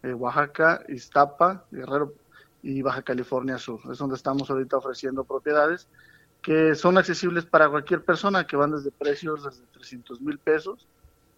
eh, 0.03 0.13
Oaxaca, 0.13 0.83
Iztapa, 0.87 1.65
Guerrero 1.71 2.13
y 2.61 2.81
Baja 2.81 3.01
California 3.01 3.57
Sur. 3.57 3.79
Es 3.91 3.97
donde 3.97 4.15
estamos 4.15 4.49
ahorita 4.49 4.77
ofreciendo 4.77 5.23
propiedades 5.23 5.87
que 6.41 6.75
son 6.75 6.97
accesibles 6.97 7.45
para 7.45 7.69
cualquier 7.69 8.03
persona, 8.03 8.47
que 8.47 8.55
van 8.55 8.71
desde 8.71 8.91
precios 8.91 9.43
desde 9.43 9.65
300 9.73 10.21
mil 10.21 10.39
pesos 10.39 10.87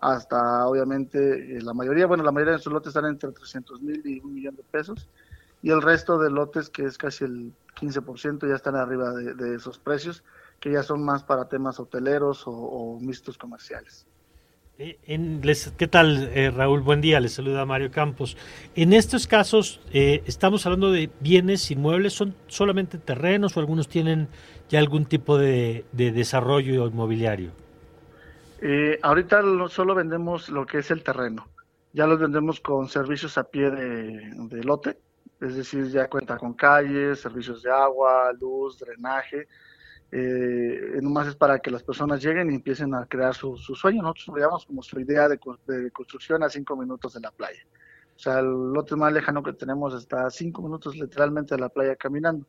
hasta, 0.01 0.67
obviamente, 0.67 1.57
eh, 1.57 1.61
la 1.61 1.73
mayoría, 1.73 2.07
bueno, 2.07 2.23
la 2.23 2.31
mayoría 2.31 2.55
de 2.55 2.59
sus 2.59 2.73
lotes 2.73 2.89
están 2.89 3.05
entre 3.05 3.31
300 3.31 3.81
mil 3.83 4.01
y 4.03 4.19
un 4.19 4.33
millón 4.33 4.55
de 4.55 4.63
pesos, 4.63 5.07
y 5.61 5.69
el 5.69 5.81
resto 5.81 6.17
de 6.17 6.31
lotes, 6.31 6.71
que 6.71 6.85
es 6.85 6.97
casi 6.97 7.23
el 7.23 7.53
15%, 7.79 8.47
ya 8.47 8.55
están 8.55 8.75
arriba 8.75 9.13
de, 9.13 9.55
esos 9.55 9.77
precios, 9.77 10.23
que 10.59 10.71
ya 10.71 10.81
son 10.81 11.05
más 11.05 11.23
para 11.23 11.47
temas 11.47 11.79
hoteleros 11.79 12.43
o, 12.47 12.97
mixtos 12.99 13.37
comerciales. 13.37 14.07
Eh, 14.83 14.97
en, 15.05 15.43
¿Qué 15.77 15.87
tal, 15.87 16.31
eh, 16.33 16.49
Raúl? 16.49 16.81
Buen 16.81 17.01
día, 17.01 17.19
les 17.19 17.33
saluda 17.33 17.67
Mario 17.67 17.91
Campos. 17.91 18.35
En 18.75 18.93
estos 18.93 19.27
casos, 19.27 19.79
estamos 19.93 20.65
hablando 20.65 20.91
de 20.91 21.11
bienes 21.19 21.69
inmuebles, 21.69 22.13
¿son 22.13 22.33
solamente 22.47 22.97
terrenos 22.97 23.55
o 23.55 23.59
algunos 23.59 23.87
tienen 23.87 24.27
ya 24.69 24.79
algún 24.79 25.05
tipo 25.05 25.37
de, 25.37 25.85
desarrollo 25.91 26.87
inmobiliario? 26.87 27.51
Eh, 28.59 28.97
ahorita 29.03 29.43
solo 29.69 29.93
vendemos 29.93 30.49
lo 30.49 30.65
que 30.65 30.79
es 30.79 30.89
el 30.89 31.03
terreno. 31.03 31.45
Ya 31.93 32.07
lo 32.07 32.17
vendemos 32.17 32.59
con 32.59 32.89
servicios 32.89 33.37
a 33.37 33.43
pie 33.43 33.69
de, 33.69 34.63
lote, 34.63 34.97
es 35.41 35.57
decir, 35.57 35.91
ya 35.91 36.09
cuenta 36.09 36.39
con 36.39 36.55
calles, 36.55 37.19
servicios 37.19 37.61
de 37.61 37.71
agua, 37.71 38.33
luz, 38.33 38.79
drenaje. 38.79 39.47
Eh, 40.11 40.99
nomás 41.01 41.27
es 41.27 41.35
para 41.35 41.59
que 41.59 41.71
las 41.71 41.83
personas 41.83 42.21
lleguen 42.21 42.51
y 42.51 42.55
empiecen 42.55 42.93
a 42.93 43.05
crear 43.05 43.33
su, 43.33 43.57
sueño. 43.57 44.01
Nosotros 44.01 44.37
lo 44.37 44.59
como 44.67 44.83
su 44.83 44.99
idea 44.99 45.29
de, 45.29 45.39
de, 45.67 45.91
construcción 45.91 46.43
a 46.43 46.49
cinco 46.49 46.75
minutos 46.75 47.13
de 47.13 47.21
la 47.21 47.31
playa. 47.31 47.61
O 48.15 48.19
sea, 48.19 48.39
el 48.39 48.73
lote 48.73 48.95
más 48.95 49.13
lejano 49.13 49.41
que 49.41 49.53
tenemos 49.53 49.93
está 49.93 50.25
a 50.25 50.29
cinco 50.29 50.61
minutos 50.61 50.95
literalmente 50.95 51.55
de 51.55 51.61
la 51.61 51.69
playa 51.69 51.95
caminando 51.95 52.45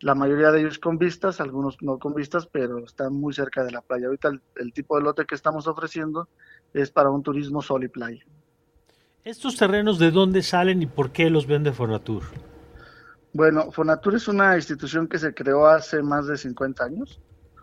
la 0.00 0.14
mayoría 0.14 0.50
de 0.50 0.60
ellos 0.60 0.78
con 0.78 0.98
vistas, 0.98 1.40
algunos 1.40 1.76
no 1.82 1.98
con 1.98 2.14
vistas, 2.14 2.46
pero 2.46 2.84
están 2.84 3.14
muy 3.14 3.34
cerca 3.34 3.64
de 3.64 3.70
la 3.70 3.82
playa. 3.82 4.06
Ahorita 4.06 4.30
el, 4.56 4.72
tipo 4.72 4.96
de 4.96 5.02
lote 5.04 5.26
que 5.26 5.34
estamos 5.34 5.66
ofreciendo 5.66 6.28
es 6.72 6.90
para 6.90 7.10
un 7.10 7.22
turismo 7.22 7.60
sol 7.60 7.84
y 7.84 7.88
playa. 7.88 8.24
¿Estos 9.24 9.56
terrenos 9.56 9.98
de 9.98 10.10
dónde 10.10 10.42
salen 10.42 10.82
y 10.82 10.86
por 10.86 11.12
qué 11.12 11.28
los 11.28 11.46
vende 11.46 11.72
Fonatur? 11.72 12.22
Bueno, 13.32 13.70
Fonatur 13.70 14.14
es 14.16 14.28
una 14.28 14.56
institución 14.56 15.06
que 15.06 15.18
se 15.18 15.32
creó 15.32 15.66
hace 15.66 16.02
más 16.02 16.26
de 16.26 16.36
50 16.36 16.84
años. 16.84 17.20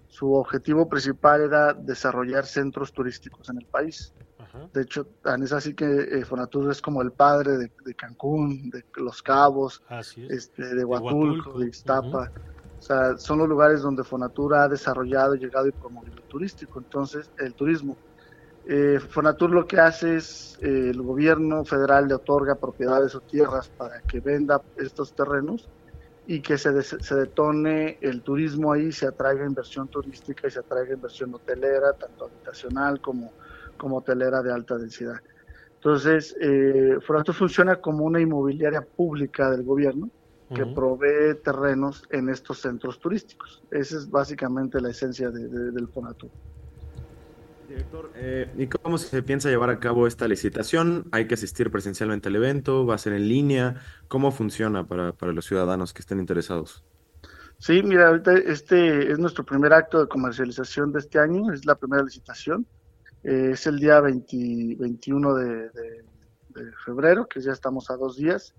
Su 0.08 0.34
objetivo 0.34 0.88
principal 0.88 1.42
era 1.42 1.74
desarrollar 1.74 2.46
centros 2.46 2.94
turísticos 2.94 3.50
en 3.50 3.58
el 3.58 3.66
país. 3.66 4.14
De 4.74 4.82
hecho, 4.82 5.08
es 5.44 5.52
así 5.52 5.74
que 5.76 5.86
eh, 5.86 6.26
Fonatur 6.26 6.72
es 6.72 6.82
como 6.82 7.02
el 7.02 7.12
padre 7.12 7.58
de, 7.58 7.94
Cancún, 7.96 8.70
de 8.70 8.84
Los 8.96 9.22
Cabos, 9.22 9.84
este, 10.30 10.76
de 10.76 10.86
Huatulco, 10.86 11.60
de 11.60 11.68
Iztapa. 11.68 12.32
O 12.80 12.82
sea, 12.82 13.18
son 13.18 13.40
los 13.40 13.50
lugares 13.50 13.82
donde 13.82 14.04
Fonatur 14.04 14.56
ha 14.56 14.68
desarrollado, 14.68 15.36
llegado 15.36 15.68
y 15.68 15.72
promovido 15.72 16.18
el 16.18 16.24
turístico, 16.24 16.80
entonces 16.80 17.30
el 17.38 17.54
turismo. 17.54 17.98
Eh, 18.70 19.00
Fonatur 19.00 19.50
lo 19.50 19.66
que 19.66 19.80
hace 19.80 20.18
es, 20.18 20.58
eh, 20.62 20.90
el 20.92 21.02
gobierno 21.02 21.64
federal 21.64 22.08
le 22.08 22.16
otorga 22.16 22.56
propiedades 22.56 23.16
o 23.16 23.22
tierras 23.22 23.70
para 23.70 24.02
que 24.02 24.20
venda 24.20 24.62
estos 24.76 25.14
terrenos 25.14 25.70
y 26.26 26.42
que 26.42 26.58
se, 26.58 26.82
se 26.82 27.16
detone 27.16 27.98
el 28.02 28.22
turismo 28.22 28.74
ahí, 28.74 28.92
se 28.92 29.08
atraiga 29.08 29.46
inversión 29.46 29.88
turística 29.88 30.48
y 30.48 30.52
se 30.52 30.60
atraiga 30.60 30.94
inversión 30.94 31.34
hotelera, 31.34 31.94
tanto 31.94 32.26
habitacional 32.26 33.00
como 33.00 33.32
como 33.78 33.98
hotelera 33.98 34.42
de 34.42 34.52
alta 34.52 34.78
densidad. 34.78 35.18
Entonces, 35.76 36.36
eh, 36.42 36.98
funciona 37.34 37.78
como 37.78 38.04
una 38.04 38.20
inmobiliaria 38.20 38.82
pública 38.82 39.50
del 39.52 39.64
gobierno 39.64 40.10
que 40.54 40.66
provee 40.66 41.36
terrenos 41.44 42.04
en 42.10 42.30
estos 42.30 42.60
centros 42.60 43.00
turísticos. 43.00 43.64
Esa 43.70 43.98
es 43.98 44.10
básicamente 44.10 44.80
la 44.80 44.90
esencia 44.90 45.30
del 45.30 45.88
Fonatur. 45.90 46.30
Director, 47.78 48.12
eh, 48.16 48.52
¿y 48.58 48.66
cómo 48.66 48.98
se 48.98 49.22
piensa 49.22 49.50
llevar 49.50 49.70
a 49.70 49.80
cabo 49.80 50.08
esta 50.08 50.28
licitación? 50.28 51.06
¿Hay 51.12 51.28
que 51.28 51.36
asistir 51.36 51.70
presencialmente 51.70 52.28
al 52.30 52.36
evento? 52.36 52.88
¿Va 52.88 52.96
a 52.96 52.98
ser 52.98 53.14
en 53.14 53.28
línea? 53.28 53.76
¿Cómo 54.08 54.32
funciona 54.32 54.88
para, 54.88 55.14
para 55.14 55.32
los 55.32 55.46
ciudadanos 55.46 55.94
que 55.94 56.02
estén 56.02 56.20
interesados? 56.20 56.84
Sí, 57.60 57.84
mira, 57.84 58.08
ahorita 58.08 58.34
este 58.34 59.12
es 59.12 59.20
nuestro 59.20 59.46
primer 59.46 59.74
acto 59.74 60.02
de 60.02 60.08
comercialización 60.08 60.92
de 60.92 61.00
este 61.00 61.20
año, 61.20 61.54
es 61.54 61.68
la 61.68 61.76
primera 61.76 62.02
licitación. 62.02 62.66
Eh, 63.24 63.52
es 63.54 63.68
el 63.68 63.78
día 63.78 64.02
21 64.02 65.36
de, 65.36 65.70
febrero, 66.84 67.28
que 67.28 67.42
ya 67.42 67.52
estamos 67.52 67.92
a 67.92 67.96
dos 67.96 68.18
días. 68.18 68.56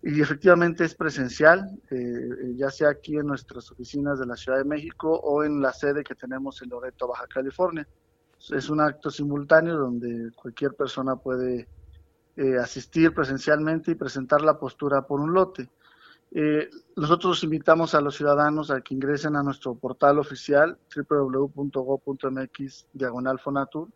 Y 0.00 0.20
efectivamente 0.20 0.84
es 0.84 0.94
presencial, 0.94 1.76
eh, 1.90 2.54
ya 2.54 2.70
sea 2.70 2.90
aquí 2.90 3.16
en 3.16 3.26
nuestras 3.26 3.72
oficinas 3.72 4.20
de 4.20 4.26
la 4.26 4.36
Ciudad 4.36 4.58
de 4.58 4.64
México 4.64 5.10
o 5.10 5.42
en 5.42 5.60
la 5.60 5.72
sede 5.72 6.04
que 6.04 6.14
tenemos 6.14 6.62
en 6.62 6.68
Loreto, 6.68 7.08
Baja 7.08 7.26
California. 7.26 7.84
Es 8.50 8.68
un 8.68 8.80
acto 8.80 9.10
simultáneo 9.10 9.76
donde 9.78 10.30
cualquier 10.34 10.74
persona 10.74 11.16
puede 11.16 11.68
eh, 12.36 12.58
asistir 12.58 13.14
presencialmente 13.14 13.92
y 13.92 13.94
presentar 13.94 14.42
la 14.42 14.58
postura 14.58 15.06
por 15.06 15.20
un 15.20 15.32
lote. 15.32 15.70
Eh, 16.32 16.68
nosotros 16.96 17.44
invitamos 17.44 17.94
a 17.94 18.00
los 18.00 18.16
ciudadanos 18.16 18.70
a 18.70 18.80
que 18.80 18.94
ingresen 18.94 19.36
a 19.36 19.42
nuestro 19.42 19.76
portal 19.76 20.18
oficial 20.18 20.76
www.go.mx 21.08 22.86
diagonal 22.92 23.38
Fonatur. 23.38 23.88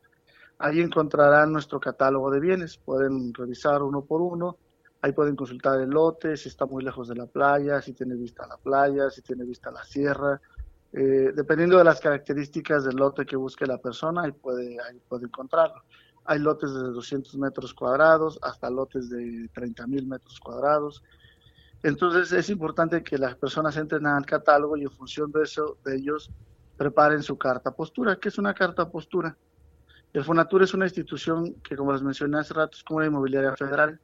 Ahí 0.59 0.81
encontrarán 0.81 1.53
nuestro 1.53 1.81
catálogo 1.81 2.31
de 2.31 2.41
bienes. 2.41 2.79
Pueden 2.79 3.35
revisar 3.35 3.83
uno 3.83 4.03
por 4.03 4.21
uno. 4.23 4.57
Ahí 5.03 5.13
pueden 5.13 5.37
consultar 5.37 5.81
el 5.81 5.91
lote, 5.91 6.37
si 6.37 6.49
está 6.49 6.67
muy 6.67 6.83
lejos 6.83 7.07
de 7.09 7.15
la 7.15 7.27
playa, 7.27 7.81
si 7.81 7.93
tiene 7.93 8.17
vista 8.17 8.45
a 8.45 8.49
la 8.49 8.57
playa, 8.57 9.11
si 9.11 9.23
tiene 9.23 9.45
vista 9.45 9.71
a 9.71 9.73
la 9.73 9.85
sierra. 9.85 10.41
Eh, 10.93 11.33
dependiendo 11.35 11.77
de 11.77 11.85
las 11.85 12.01
características 12.01 12.85
del 12.85 12.97
lote 12.97 13.27
que 13.27 13.37
busque 13.37 13.67
la 13.67 13.79
persona, 13.79 14.23
ahí 14.23 14.33
puede, 14.33 14.79
encontrarlo. 15.23 15.83
Hay 16.25 16.39
lotes 16.39 16.73
de 16.73 16.81
200 16.81 17.37
metros 17.37 17.75
cuadrados 17.75 18.39
hasta 18.43 18.71
lotes 18.71 19.11
de 19.11 19.49
30 19.53 19.87
mil 19.87 20.07
metros 20.07 20.41
cuadrados. 20.41 21.03
Entonces 21.83 22.33
es 22.33 22.51
importante 22.51 23.03
que 23.03 23.19
las 23.19 23.37
personas 23.37 23.77
entren 23.77 24.07
al 24.07 24.27
catálogo 24.27 24.77
y 24.77 24.83
en 24.83 24.91
función 24.91 25.31
de 25.31 25.43
eso, 25.43 25.79
de 25.85 25.97
ellos, 25.97 26.31
preparen 26.77 27.23
su 27.23 27.37
carta 27.37 27.71
postura. 27.71 28.17
¿Qué 28.17 28.29
es 28.29 28.39
una 28.39 28.55
carta 28.55 28.91
postura? 28.91 29.37
El 30.13 30.25
Fonatur 30.25 30.63
es 30.63 30.73
una 30.73 30.87
institución 30.87 31.55
que, 31.63 31.77
como 31.77 31.93
les 31.93 32.03
mencioné 32.03 32.39
hace 32.39 32.55
rato, 32.55 32.77
es 32.77 32.83
como 32.83 32.99
una 32.99 33.07
inmobiliaria 33.07 33.55
federal, 33.57 34.01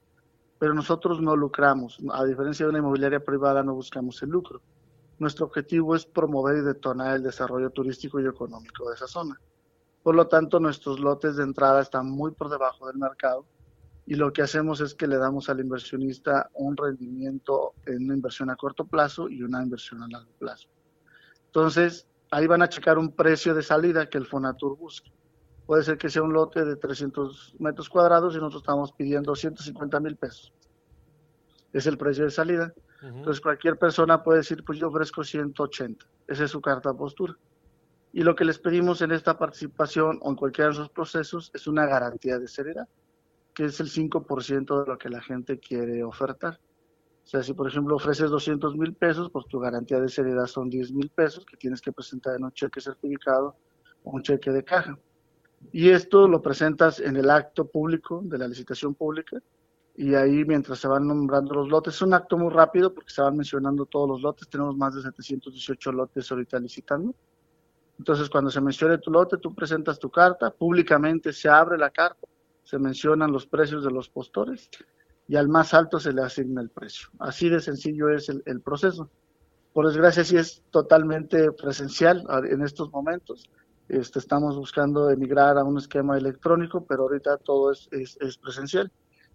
pero 0.58 0.74
nosotros 0.74 1.20
no 1.20 1.34
lucramos. 1.34 1.98
A 2.12 2.24
diferencia 2.24 2.66
de 2.66 2.70
una 2.70 2.78
inmobiliaria 2.78 3.24
privada, 3.24 3.62
no 3.62 3.74
buscamos 3.74 4.22
el 4.22 4.30
lucro. 4.30 4.60
Nuestro 5.18 5.46
objetivo 5.46 5.94
es 5.94 6.06
promover 6.06 6.58
y 6.58 6.62
detonar 6.62 7.16
el 7.16 7.22
desarrollo 7.22 7.70
turístico 7.70 8.20
y 8.20 8.26
económico 8.26 8.88
de 8.88 8.96
esa 8.96 9.06
zona. 9.06 9.40
Por 10.02 10.14
lo 10.14 10.26
tanto, 10.26 10.60
nuestros 10.60 11.00
lotes 11.00 11.36
de 11.36 11.44
entrada 11.44 11.80
están 11.80 12.10
muy 12.10 12.32
por 12.32 12.50
debajo 12.50 12.86
del 12.86 12.98
mercado 12.98 13.46
y 14.06 14.16
lo 14.16 14.32
que 14.32 14.42
hacemos 14.42 14.80
es 14.80 14.94
que 14.94 15.06
le 15.06 15.16
damos 15.16 15.48
al 15.48 15.60
inversionista 15.60 16.50
un 16.54 16.76
rendimiento 16.76 17.72
en 17.86 18.04
una 18.04 18.14
inversión 18.14 18.50
a 18.50 18.56
corto 18.56 18.84
plazo 18.84 19.28
y 19.30 19.42
una 19.42 19.62
inversión 19.62 20.02
a 20.02 20.08
largo 20.08 20.30
plazo. 20.38 20.68
Entonces, 21.46 22.06
ahí 22.30 22.46
van 22.46 22.62
a 22.62 22.68
checar 22.68 22.98
un 22.98 23.12
precio 23.12 23.54
de 23.54 23.62
salida 23.62 24.10
que 24.10 24.18
el 24.18 24.26
Fonatur 24.26 24.76
busque. 24.76 25.10
Puede 25.66 25.82
ser 25.82 25.96
que 25.96 26.10
sea 26.10 26.22
un 26.22 26.34
lote 26.34 26.64
de 26.64 26.76
300 26.76 27.56
metros 27.58 27.88
cuadrados 27.88 28.34
y 28.34 28.36
nosotros 28.36 28.62
estamos 28.62 28.92
pidiendo 28.92 29.34
150 29.34 30.00
mil 30.00 30.16
pesos. 30.16 30.52
Es 31.72 31.86
el 31.86 31.96
precio 31.96 32.24
de 32.24 32.30
salida. 32.30 32.74
Entonces, 33.02 33.40
cualquier 33.40 33.78
persona 33.78 34.22
puede 34.22 34.38
decir, 34.38 34.64
pues 34.64 34.78
yo 34.78 34.88
ofrezco 34.88 35.22
180. 35.22 36.06
Esa 36.26 36.44
es 36.44 36.50
su 36.50 36.60
carta 36.60 36.94
postura. 36.94 37.36
Y 38.12 38.22
lo 38.22 38.34
que 38.34 38.44
les 38.44 38.58
pedimos 38.58 39.02
en 39.02 39.12
esta 39.12 39.36
participación 39.36 40.18
o 40.22 40.30
en 40.30 40.36
cualquiera 40.36 40.68
de 40.68 40.74
esos 40.74 40.88
procesos 40.88 41.50
es 41.52 41.66
una 41.66 41.84
garantía 41.84 42.38
de 42.38 42.48
seriedad 42.48 42.88
que 43.54 43.66
es 43.66 43.80
el 43.80 43.88
5% 43.88 44.82
de 44.82 44.90
lo 44.90 44.98
que 44.98 45.08
la 45.08 45.22
gente 45.22 45.58
quiere 45.58 46.02
ofertar. 46.02 46.60
O 47.24 47.26
sea, 47.26 47.42
si 47.42 47.54
por 47.54 47.68
ejemplo 47.68 47.96
ofreces 47.96 48.28
200 48.28 48.76
mil 48.76 48.94
pesos, 48.94 49.30
pues 49.30 49.46
tu 49.46 49.58
garantía 49.58 50.00
de 50.00 50.08
seriedad 50.08 50.46
son 50.46 50.68
10 50.68 50.92
mil 50.92 51.08
pesos 51.08 51.46
que 51.46 51.56
tienes 51.56 51.80
que 51.80 51.92
presentar 51.92 52.36
en 52.36 52.44
un 52.44 52.52
cheque 52.52 52.80
certificado 52.80 53.56
o 54.02 54.10
un 54.10 54.22
cheque 54.22 54.50
de 54.50 54.62
caja. 54.62 54.98
Y 55.72 55.88
esto 55.88 56.28
lo 56.28 56.42
presentas 56.42 57.00
en 57.00 57.16
el 57.16 57.30
acto 57.30 57.66
público 57.66 58.20
de 58.24 58.36
la 58.36 58.48
licitación 58.48 58.94
pública 58.94 59.38
y 59.96 60.14
ahí 60.14 60.44
mientras 60.44 60.80
se 60.80 60.88
van 60.88 61.06
nombrando 61.06 61.54
los 61.54 61.68
lotes, 61.68 61.94
es 61.94 62.02
un 62.02 62.14
acto 62.14 62.36
muy 62.36 62.52
rápido 62.52 62.92
porque 62.92 63.10
se 63.10 63.22
van 63.22 63.36
mencionando 63.36 63.86
todos 63.86 64.08
los 64.08 64.22
lotes, 64.22 64.48
tenemos 64.48 64.76
más 64.76 64.94
de 64.94 65.02
718 65.02 65.92
lotes 65.92 66.30
ahorita 66.30 66.58
licitando. 66.58 67.14
Entonces 67.98 68.28
cuando 68.28 68.50
se 68.50 68.60
mencione 68.60 68.98
tu 68.98 69.12
lote, 69.12 69.36
tú 69.38 69.54
presentas 69.54 70.00
tu 70.00 70.10
carta, 70.10 70.50
públicamente 70.50 71.32
se 71.32 71.48
abre 71.48 71.78
la 71.78 71.90
carta, 71.90 72.26
se 72.64 72.76
mencionan 72.78 73.30
los 73.30 73.46
precios 73.46 73.84
de 73.84 73.92
los 73.92 74.08
postores 74.08 74.68
y 75.28 75.36
al 75.36 75.48
más 75.48 75.72
alto 75.74 76.00
se 76.00 76.12
le 76.12 76.22
asigna 76.22 76.60
el 76.60 76.70
precio. 76.70 77.08
Así 77.20 77.48
de 77.48 77.60
sencillo 77.60 78.08
es 78.08 78.28
el, 78.28 78.60
proceso. 78.62 79.08
Por 79.72 79.86
desgracia 79.86 80.24
sí 80.24 80.36
es 80.36 80.64
totalmente 80.70 81.52
presencial 81.52 82.26
en 82.50 82.62
estos 82.62 82.90
momentos. 82.90 83.48
Este, 83.88 84.18
estamos 84.18 84.56
buscando 84.56 85.08
emigrar 85.08 85.56
a 85.56 85.62
un 85.62 85.78
esquema 85.78 86.18
electrónico, 86.18 86.84
pero 86.84 87.02
ahorita 87.02 87.36
todo 87.36 87.70
es 87.70 88.38
presencial 88.42 88.90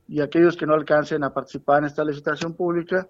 y 0.09 0.21
aquellos 0.21 0.57
que 0.57 0.65
no 0.65 0.73
alcancen 0.73 1.23
a 1.23 1.31
participar 1.31 1.79
en 1.79 1.85
esta 1.85 2.03
licitación 2.03 2.55
pública, 2.55 3.07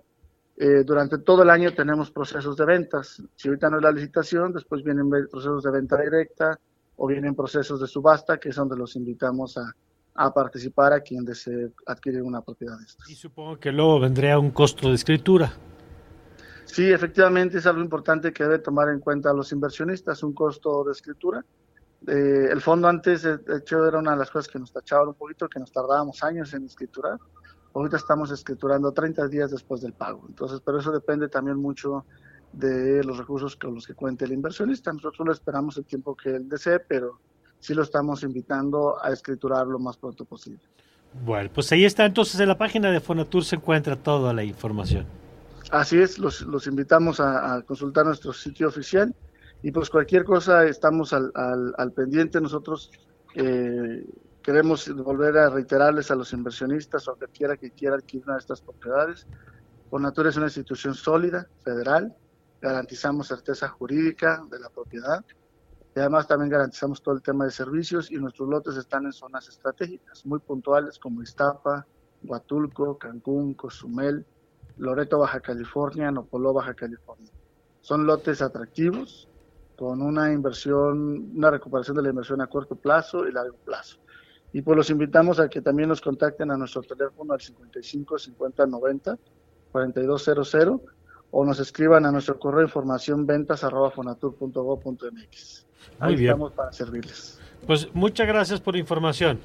eh, 0.58 0.84
durante 0.84 1.20
todo 1.20 1.44
el 1.44 1.50
año 1.50 1.74
tenemos 1.74 2.12
procesos 2.12 2.58
de 2.58 2.66
ventas. 2.66 3.24
Si 3.38 3.48
ahorita 3.48 3.70
no 3.70 3.78
es 3.78 3.84
la 3.84 3.92
licitación, 3.94 4.52
después 4.52 4.84
vienen 4.84 5.10
procesos 5.10 5.64
de 5.64 5.72
venta 5.72 5.98
directa 6.02 6.60
o 6.98 7.08
vienen 7.08 7.34
procesos 7.34 7.80
de 7.80 7.88
subasta, 7.88 8.38
que 8.38 8.50
es 8.50 8.56
donde 8.58 8.76
los 8.76 8.98
invitamos 8.98 9.58
a, 9.58 9.74
a 10.16 10.34
participar 10.34 10.92
a 10.92 11.00
quien 11.00 11.24
desee 11.24 11.72
adquirir 11.86 12.22
una 12.22 12.42
propiedad 12.42 12.78
de 12.78 12.84
estas. 12.84 13.10
Y 13.10 13.16
supongo 13.16 13.58
que 13.58 13.72
luego 13.72 14.02
vendría 14.02 14.38
un 14.38 14.52
costo 14.52 14.90
de 14.90 14.96
escritura. 14.96 15.54
Sí, 16.66 16.92
efectivamente 16.92 17.60
es 17.60 17.66
algo 17.66 17.82
importante 17.82 18.34
que 18.34 18.44
debe 18.44 18.60
tomar 18.60 18.90
en 18.90 19.00
cuenta 19.00 19.32
los 19.34 19.54
inversionistas, 19.54 20.22
un 20.22 20.34
costo 20.34 20.84
de 20.84 20.92
escritura 20.92 21.46
eh, 22.08 22.48
el 22.52 22.62
fondo 22.62 22.88
antes, 22.88 23.24
de 23.24 23.58
hecho, 23.58 23.86
era 23.86 24.00
una 24.00 24.12
de 24.12 24.18
las 24.18 24.30
cosas 24.30 24.52
que 24.52 24.60
nos 24.60 24.72
tachaban 24.72 25.10
un 25.10 25.16
poquito, 25.16 25.50
que 25.50 25.60
nos 25.60 25.72
tardábamos 25.72 26.24
años 26.24 26.54
en 26.54 26.66
escriturar. 26.66 27.20
Ahorita 27.74 27.98
estamos 27.98 28.32
escriturando 28.32 28.92
30 28.92 29.28
días 29.28 29.52
después 29.52 29.82
del 29.82 29.94
pago. 29.94 30.26
Entonces, 30.28 30.62
pero 30.66 30.80
eso 30.80 30.92
depende 30.92 31.28
también 31.28 31.58
mucho 31.58 32.06
de 32.54 33.04
los 33.04 33.18
recursos 33.18 33.56
con 33.56 33.76
los 33.76 33.86
que 33.86 33.94
cuente 33.94 34.26
el 34.26 34.32
inversionista. 34.32 34.92
Nosotros 34.92 35.28
lo 35.28 35.34
esperamos 35.34 35.78
el 35.78 35.86
tiempo 35.86 36.16
que 36.16 36.36
él 36.36 36.50
desee, 36.50 36.80
pero 36.80 37.20
sí 37.60 37.74
lo 37.74 37.84
estamos 37.84 38.24
invitando 38.24 38.98
a 39.04 39.12
escriturar 39.12 39.68
lo 39.68 39.78
más 39.78 39.98
pronto 39.98 40.26
posible. 40.26 40.62
Bueno, 41.26 41.50
pues 41.54 41.72
ahí 41.72 41.86
está. 41.86 42.06
Entonces, 42.06 42.40
en 42.40 42.48
la 42.48 42.58
página 42.58 42.92
de 42.92 43.00
Fonatur 43.00 43.44
se 43.44 43.56
encuentra 43.56 43.96
toda 43.96 44.34
la 44.34 44.44
información. 44.44 45.06
Así 45.72 46.00
es, 46.00 46.18
los, 46.18 46.42
los 46.42 46.66
invitamos 46.66 47.20
a, 47.20 47.56
a 47.56 47.62
consultar 47.62 48.06
nuestro 48.06 48.34
sitio 48.34 48.70
oficial 48.70 49.14
y 49.62 49.72
pues 49.72 49.90
cualquier 49.90 50.24
cosa 50.24 50.66
estamos 50.66 51.14
al, 51.14 51.32
al, 51.36 51.92
pendiente. 51.92 52.40
Nosotros 52.40 52.92
eh, 53.36 54.06
queremos 54.42 54.90
volver 54.96 55.38
a 55.38 55.50
reiterarles 55.50 56.12
a 56.12 56.16
los 56.16 56.32
inversionistas 56.34 57.08
o 57.08 57.12
a 57.12 57.16
cualquiera 57.16 57.58
que 57.58 57.72
quiera 57.72 57.96
adquirir 57.96 58.26
una 58.26 58.36
de 58.36 58.40
estas 58.40 58.62
propiedades. 58.62 59.28
Natura 59.92 60.30
es 60.30 60.38
una 60.38 60.46
institución 60.46 60.94
sólida, 60.94 61.48
federal, 61.64 62.16
garantizamos 62.62 63.28
certeza 63.28 63.68
jurídica 63.70 64.44
de 64.50 64.60
la 64.60 64.70
propiedad 64.70 65.26
y 65.96 66.00
además 66.00 66.28
también 66.28 66.52
garantizamos 66.52 67.02
todo 67.02 67.16
el 67.16 67.22
tema 67.24 67.46
de 67.46 67.52
servicios 67.52 68.12
y 68.12 68.18
nuestros 68.18 68.48
lotes 68.48 68.78
están 68.78 69.06
en 69.06 69.14
zonas 69.14 69.50
estratégicas 69.50 70.26
muy 70.26 70.40
puntuales 70.40 71.00
como 71.00 71.24
Iztapa, 71.24 71.88
Huatulco, 72.24 72.98
Cancún, 72.98 73.56
Cozumel, 73.56 74.26
Loreto, 74.78 75.18
Baja 75.20 75.40
California, 75.40 76.12
Nopoló, 76.12 76.54
Baja 76.54 76.74
California. 76.74 77.32
Son 77.82 78.06
lotes 78.06 78.42
atractivos, 78.42 79.29
con 79.80 80.02
una 80.02 80.34
inversión, 80.34 81.32
una 81.38 81.52
recuperación 81.52 81.96
de 81.96 82.04
la 82.04 82.10
inversión 82.10 82.42
a 82.42 82.48
corto 82.48 82.76
plazo 82.76 83.26
y 83.26 83.32
largo 83.32 83.56
plazo. 83.64 83.98
Y 84.52 84.62
pues 84.62 84.76
los 84.76 84.90
invitamos 84.90 85.40
a 85.40 85.48
que 85.48 85.62
también 85.62 85.88
nos 85.88 86.02
contacten 86.02 86.52
a 86.52 86.58
nuestro 86.58 86.82
teléfono 86.82 87.32
al 87.34 87.40
55 87.40 88.20
50 88.20 88.66
90 88.66 89.18
4200 89.72 90.82
o 91.32 91.46
nos 91.46 91.62
escriban 91.62 92.06
a 92.06 92.12
nuestro 92.12 92.38
correo 92.38 92.64
información 92.64 93.26
ventas 93.26 93.64
arroba 93.64 93.90
fonatur.gov.mx. 93.92 95.66
Ahí 96.00 96.16
bien. 96.16 96.32
estamos 96.32 96.52
para 96.52 96.74
servirles. 96.74 97.40
Pues 97.66 97.88
muchas 97.94 98.28
gracias 98.28 98.60
por 98.60 98.74
la 98.74 98.82
información. 98.82 99.40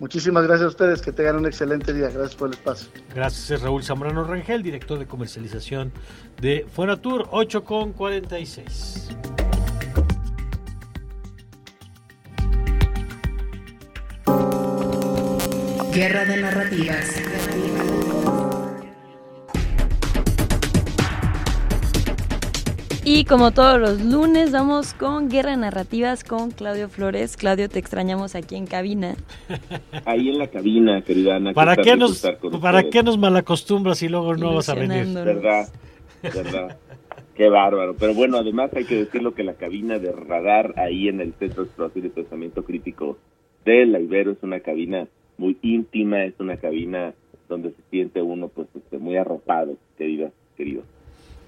Muchísimas 0.00 0.42
gracias 0.44 0.64
a 0.64 0.68
ustedes, 0.68 1.00
que 1.00 1.12
tengan 1.12 1.36
un 1.36 1.46
excelente 1.46 1.92
día. 1.92 2.08
Gracias 2.08 2.34
por 2.34 2.48
el 2.48 2.54
espacio. 2.54 2.90
Gracias, 3.14 3.50
es 3.52 3.62
Raúl 3.62 3.84
Zambrano 3.84 4.24
Rangel, 4.24 4.64
director 4.64 4.98
de 4.98 5.06
comercialización 5.06 5.92
de 6.40 6.66
Fonatur 6.72 7.28
8 7.30 7.62
con 7.62 7.92
46. 7.92 9.49
Guerra 15.92 16.24
de 16.24 16.40
narrativas. 16.40 17.20
Y 23.04 23.24
como 23.24 23.50
todos 23.50 23.80
los 23.80 24.00
lunes, 24.00 24.52
vamos 24.52 24.94
con 24.94 25.28
Guerra 25.28 25.50
de 25.50 25.56
Narrativas 25.56 26.22
con 26.22 26.52
Claudio 26.52 26.88
Flores. 26.88 27.36
Claudio, 27.36 27.68
te 27.68 27.80
extrañamos 27.80 28.36
aquí 28.36 28.54
en 28.54 28.66
cabina. 28.66 29.16
Ahí 30.04 30.28
en 30.28 30.38
la 30.38 30.46
cabina, 30.46 31.02
querida 31.02 31.36
Ana. 31.36 31.54
¿Para 31.54 31.74
qué 31.74 31.96
nos, 31.96 32.24
¿para 32.62 32.88
qué 32.88 33.02
nos 33.02 33.18
malacostumbras 33.18 34.00
y 34.04 34.08
luego 34.08 34.36
no 34.36 34.54
vas 34.54 34.68
a 34.68 34.74
venir? 34.74 35.06
Verdad, 35.12 35.68
verdad. 36.22 36.78
Qué 37.34 37.48
bárbaro. 37.48 37.96
Pero 37.98 38.14
bueno, 38.14 38.36
además 38.36 38.70
hay 38.76 38.84
que 38.84 38.94
decirlo 38.94 39.34
que 39.34 39.42
la 39.42 39.54
cabina 39.54 39.98
de 39.98 40.12
radar 40.12 40.74
ahí 40.76 41.08
en 41.08 41.20
el 41.20 41.34
Centro 41.34 41.64
de 41.64 41.68
Exploración 41.68 42.06
y 42.06 42.08
Pensamiento 42.10 42.64
Crítico 42.64 43.18
de 43.64 43.86
la 43.86 43.98
Ibero 43.98 44.30
es 44.32 44.42
una 44.42 44.60
cabina 44.60 45.08
muy 45.40 45.56
íntima, 45.62 46.22
es 46.24 46.34
una 46.38 46.58
cabina 46.58 47.14
donde 47.48 47.70
se 47.70 47.82
siente 47.90 48.20
uno 48.20 48.48
pues 48.48 48.68
este, 48.76 48.98
muy 48.98 49.16
arropado, 49.16 49.76
querida, 49.96 50.30
querido. 50.56 50.82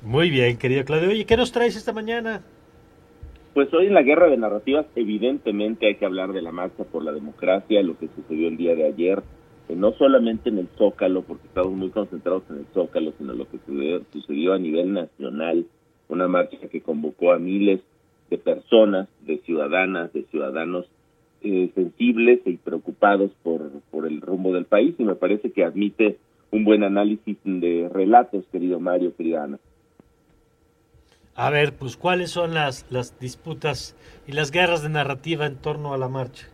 Muy 0.00 0.30
bien, 0.30 0.56
querido 0.56 0.84
Claudio. 0.84 1.10
Oye, 1.10 1.26
¿qué 1.26 1.36
nos 1.36 1.52
traes 1.52 1.76
esta 1.76 1.92
mañana? 1.92 2.42
Pues 3.52 3.72
hoy 3.74 3.86
en 3.86 3.94
la 3.94 4.02
guerra 4.02 4.28
de 4.28 4.38
narrativas 4.38 4.86
evidentemente 4.96 5.86
hay 5.86 5.96
que 5.96 6.06
hablar 6.06 6.32
de 6.32 6.40
la 6.40 6.52
marcha 6.52 6.84
por 6.84 7.04
la 7.04 7.12
democracia, 7.12 7.82
lo 7.82 7.98
que 7.98 8.08
sucedió 8.16 8.48
el 8.48 8.56
día 8.56 8.74
de 8.74 8.86
ayer, 8.86 9.22
eh, 9.68 9.76
no 9.76 9.92
solamente 9.92 10.48
en 10.48 10.58
el 10.58 10.68
Zócalo, 10.78 11.20
porque 11.22 11.46
estamos 11.46 11.72
muy 11.72 11.90
concentrados 11.90 12.44
en 12.48 12.60
el 12.60 12.66
Zócalo, 12.72 13.12
sino 13.18 13.34
lo 13.34 13.46
que 13.46 13.58
sucedió, 13.58 14.02
sucedió 14.10 14.54
a 14.54 14.58
nivel 14.58 14.94
nacional, 14.94 15.66
una 16.08 16.28
marcha 16.28 16.56
que 16.56 16.80
convocó 16.80 17.32
a 17.32 17.38
miles 17.38 17.82
de 18.30 18.38
personas, 18.38 19.06
de 19.20 19.36
ciudadanas, 19.40 20.14
de 20.14 20.22
ciudadanos 20.30 20.86
eh, 21.44 21.70
sensibles 21.74 22.40
y 22.46 22.56
preocupados 22.56 23.30
por, 23.42 23.70
por 23.90 24.06
el 24.06 24.20
rumbo 24.20 24.52
del 24.52 24.64
país 24.64 24.94
y 24.98 25.04
me 25.04 25.14
parece 25.14 25.52
que 25.52 25.64
admite 25.64 26.18
un 26.50 26.64
buen 26.64 26.84
análisis 26.84 27.38
de 27.44 27.88
relatos, 27.92 28.44
querido 28.52 28.78
Mario, 28.78 29.16
querida 29.16 29.44
Ana. 29.44 29.58
A 31.34 31.50
ver, 31.50 31.72
pues 31.72 31.96
cuáles 31.96 32.30
son 32.30 32.52
las, 32.52 32.86
las 32.90 33.18
disputas 33.18 33.96
y 34.26 34.32
las 34.32 34.50
guerras 34.50 34.82
de 34.82 34.90
narrativa 34.90 35.46
en 35.46 35.56
torno 35.56 35.94
a 35.94 35.98
la 35.98 36.08
marcha. 36.08 36.46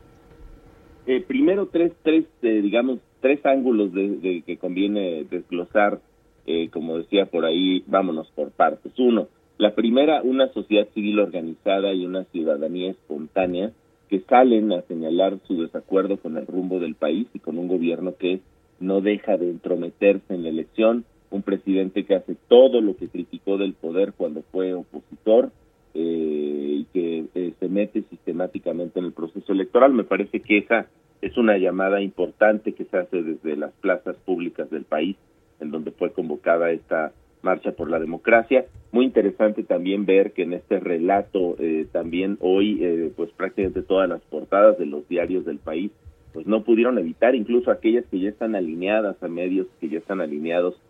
Eh, 1.07 1.21
primero 1.27 1.67
tres, 1.67 1.93
tres 2.03 2.27
eh, 2.43 2.61
digamos, 2.63 3.01
tres 3.21 3.45
ángulos 3.45 3.93
de, 3.93 4.09
de 4.19 4.43
que 4.43 4.57
conviene 4.57 5.25
desglosar, 5.25 6.01
eh, 6.47 6.69
como 6.71 6.99
decía 6.99 7.27
por 7.27 7.45
ahí, 7.45 7.83
vámonos 7.87 8.31
por 8.31 8.53
partes. 8.53 8.93
Uno, 8.99 9.29
la 9.59 9.75
primera, 9.75 10.23
una 10.23 10.53
sociedad 10.53 10.87
civil 10.95 11.19
organizada 11.19 11.93
y 11.93 12.07
una 12.07 12.25
ciudadanía 12.25 12.93
espontánea 12.93 13.73
que 14.09 14.21
salen 14.21 14.73
a 14.73 14.83
señalar 14.83 15.39
su 15.47 15.63
desacuerdo 15.63 16.17
con 16.17 16.37
el 16.37 16.47
rumbo 16.47 16.81
del 16.81 16.95
país 16.95 17.27
y 17.35 17.39
con 17.39 17.59
un 17.59 17.69
gobierno 17.69 18.17
que 18.17 18.41
no 18.81 19.01
deja 19.01 19.37
de 19.37 19.51
entrometerse 19.51 20.35
en 20.35 20.45
la 20.45 20.49
elección, 20.49 21.05
un 21.31 21.43
presidente 21.43 22.05
que 22.05 22.15
hace 22.15 22.37
todo 22.49 22.81
lo 22.81 22.97
que 22.97 23.09
criticó 23.09 23.59
del 23.59 23.75
poder 23.75 24.15
cuando 24.17 24.43
fue 24.51 24.73
opositor 24.73 25.51
eh, 25.95 26.81
y 26.81 26.85
que 26.93 27.27
eh, 27.35 27.53
se 27.59 27.69
mete 27.69 28.03
sistemáticamente 28.09 28.99
en 28.99 29.07
el 29.07 29.13
proceso 29.13 29.53
electoral. 29.53 29.93
Me 29.93 30.05
parece 30.05 30.41
que 30.41 30.59
esa 30.59 30.87
es 31.21 31.37
una 31.37 31.59
llamada 31.59 32.01
importante 32.01 32.73
que 32.73 32.85
se 32.85 32.97
hace 32.97 33.23
desde 33.23 33.57
las 33.57 33.73
plazas 33.73 34.17
públicas 34.25 34.71
del 34.71 34.85
país, 34.85 35.17
en 35.61 35.71
donde 35.71 35.91
fue 35.91 36.13
convocada 36.13 36.71
esta 36.71 37.13
marcha 37.43 37.73
por 37.73 37.91
la 37.91 37.99
democracia. 37.99 38.67
Muy 38.93 39.05
interesante 39.05 39.63
también 39.63 40.07
ver 40.07 40.33
que 40.33 40.43
en 40.43 40.55
este 40.55 40.81
relato 40.81 41.57
eh, 41.59 41.87
también 41.93 42.39
hoy, 42.41 42.79
eh, 42.83 43.13
pues 43.17 43.31
prácticamente 43.31 43.83
todas 43.83 44.09
las 44.09 44.21
portadas 44.23 44.79
de 44.79 44.87
los 44.87 45.07
diarios 45.09 45.45
del 45.45 45.59
país, 45.59 45.91
pues 46.33 46.47
no 46.47 46.63
pudieron 46.63 46.99
evitar, 46.99 47.35
incluso 47.35 47.71
aquellas 47.71 48.05
que 48.07 48.21
ya 48.21 48.29
están 48.29 48.55
alineadas 48.55 49.23
a 49.23 49.29
medios 49.29 49.67
que 49.81 49.89
ya 49.89 49.99
están 49.99 50.21
alineados 50.21 50.81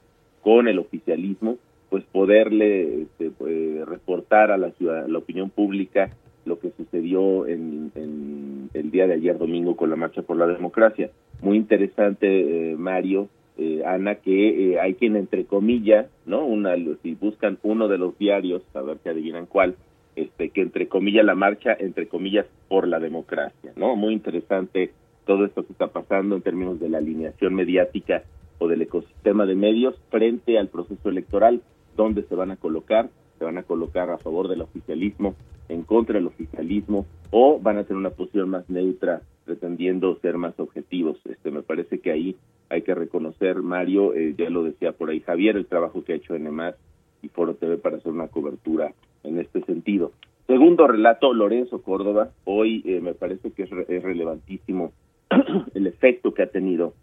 con 0.43 0.69
el 0.69 0.79
oficialismo, 0.79 1.59
pues 1.91 2.05
poderle 2.05 3.03
este, 3.03 3.31
pues, 3.31 3.87
reportar 3.87 4.51
a 4.51 4.59
la, 4.59 4.71
ciudad, 4.73 5.07
la 5.07 5.19
opinión 5.19 5.51
pública 5.51 6.11
lo 6.45 6.59
que 6.59 6.71
sucedió 6.77 7.47
en, 7.47 7.93
en, 7.95 8.71
el 8.75 8.91
día 8.91 9.07
de 9.07 9.15
ayer 9.15 9.39
domingo 9.39 9.77
con 9.77 9.91
la 9.91 9.97
marcha 9.97 10.23
por 10.23 10.37
la 10.37 10.47
democracia. 10.47 11.11
Muy 11.43 11.57
interesante, 11.57 12.73
eh, 12.73 12.77
Mario, 12.77 13.29
eh, 13.59 13.83
Ana, 13.85 14.17
que 14.17 14.75
eh, 14.75 14.81
hay 14.81 14.95
quien 14.95 15.17
entre 15.17 15.45
comillas, 15.45 16.07
¿no? 16.27 16.45
Una, 16.45 16.77
si 17.03 17.15
buscan 17.15 17.59
uno 17.63 17.89
de 17.89 17.99
los 17.99 18.17
diarios, 18.17 18.63
a 18.75 18.83
ver 18.83 18.99
si 19.03 19.09
adivinan 19.09 19.47
cuál, 19.47 19.75
este, 20.17 20.51
que 20.51 20.63
entre 20.63 20.89
comillas 20.89 21.25
la 21.25 21.35
marcha, 21.35 21.77
entre 21.79 22.09
comillas, 22.09 22.47
por 22.69 22.87
la 22.87 23.01
democracia, 23.01 23.73
¿no? 23.77 23.97
Muy 23.97 24.15
interesante 24.15 24.93
todo 25.27 25.45
esto 25.45 25.67
que 25.67 25.73
está 25.73 25.89
pasando 25.89 26.37
en 26.37 26.43
términos 26.43 26.81
de 26.81 26.89
la 26.89 26.99
alineación 26.99 27.55
mediática 27.55 28.23
o 28.59 28.69
del 28.69 28.83
ecosistema 28.83 29.45
de 29.45 29.55
medios 29.55 29.95
frente 30.11 30.59
al 30.59 30.69
proceso 30.69 31.09
electoral, 31.09 31.61
donde 31.97 32.23
se 32.23 32.35
van 32.35 32.51
a 32.51 32.57
colocar, 32.57 33.11
se 33.39 33.45
van 33.45 33.59
a 33.59 33.63
colocar 33.63 34.11
a 34.11 34.19
favor 34.19 34.49
del 34.49 34.63
oficialismo, 34.63 35.35
en 35.69 35.83
contra 35.83 36.15
del 36.15 36.27
oficialismo, 36.27 37.07
o 37.31 37.59
van 37.61 37.79
a 37.79 37.85
tener 37.85 37.99
una 37.99 38.11
posición 38.11 38.51
más 38.51 38.69
neutra, 38.69 39.23
pretendiendo 39.45 40.19
ser 40.21 40.37
más 40.37 40.59
objetivos. 40.59 41.19
Este, 41.25 41.51
me 41.51 41.63
parece 41.63 42.01
que 42.01 42.11
ahí 42.11 42.37
hay 42.69 42.83
que 42.83 42.95
reconocer, 42.95 43.63
Mario, 43.63 44.15
eh, 44.15 44.35
ya 44.37 44.51
lo 44.51 44.63
decía 44.63 44.93
por 44.93 45.11
ahí 45.11 45.21
Javier, 45.21 45.57
el 45.57 45.67
trabajo 45.67 46.05
que 46.05 46.13
ha 46.13 46.17
hecho 46.17 46.39
NEMAS 46.39 46.75
y 47.23 47.29
Foro 47.29 47.55
TV 47.55 47.79
para 47.79 47.97
hacer 47.97 48.13
una 48.13 48.29
cobertura 48.29 48.93
en 49.25 49.39
este 49.39 49.63
sentido. 49.63 50.13
Segundo 50.47 50.87
relato, 50.87 51.33
Lorenzo 51.33 51.83
Córdoba. 51.83 52.31
Hoy 52.45 52.83
eh, 52.87 53.01
me 53.01 53.15
parece 53.15 53.51
que 53.53 53.65
es, 53.65 53.73
es 53.73 54.03
relevantísimo 54.03 54.93
el 55.75 55.87
efecto 55.87 56.33
que 56.33 56.43
ha 56.43 56.51
tenido 56.51 56.95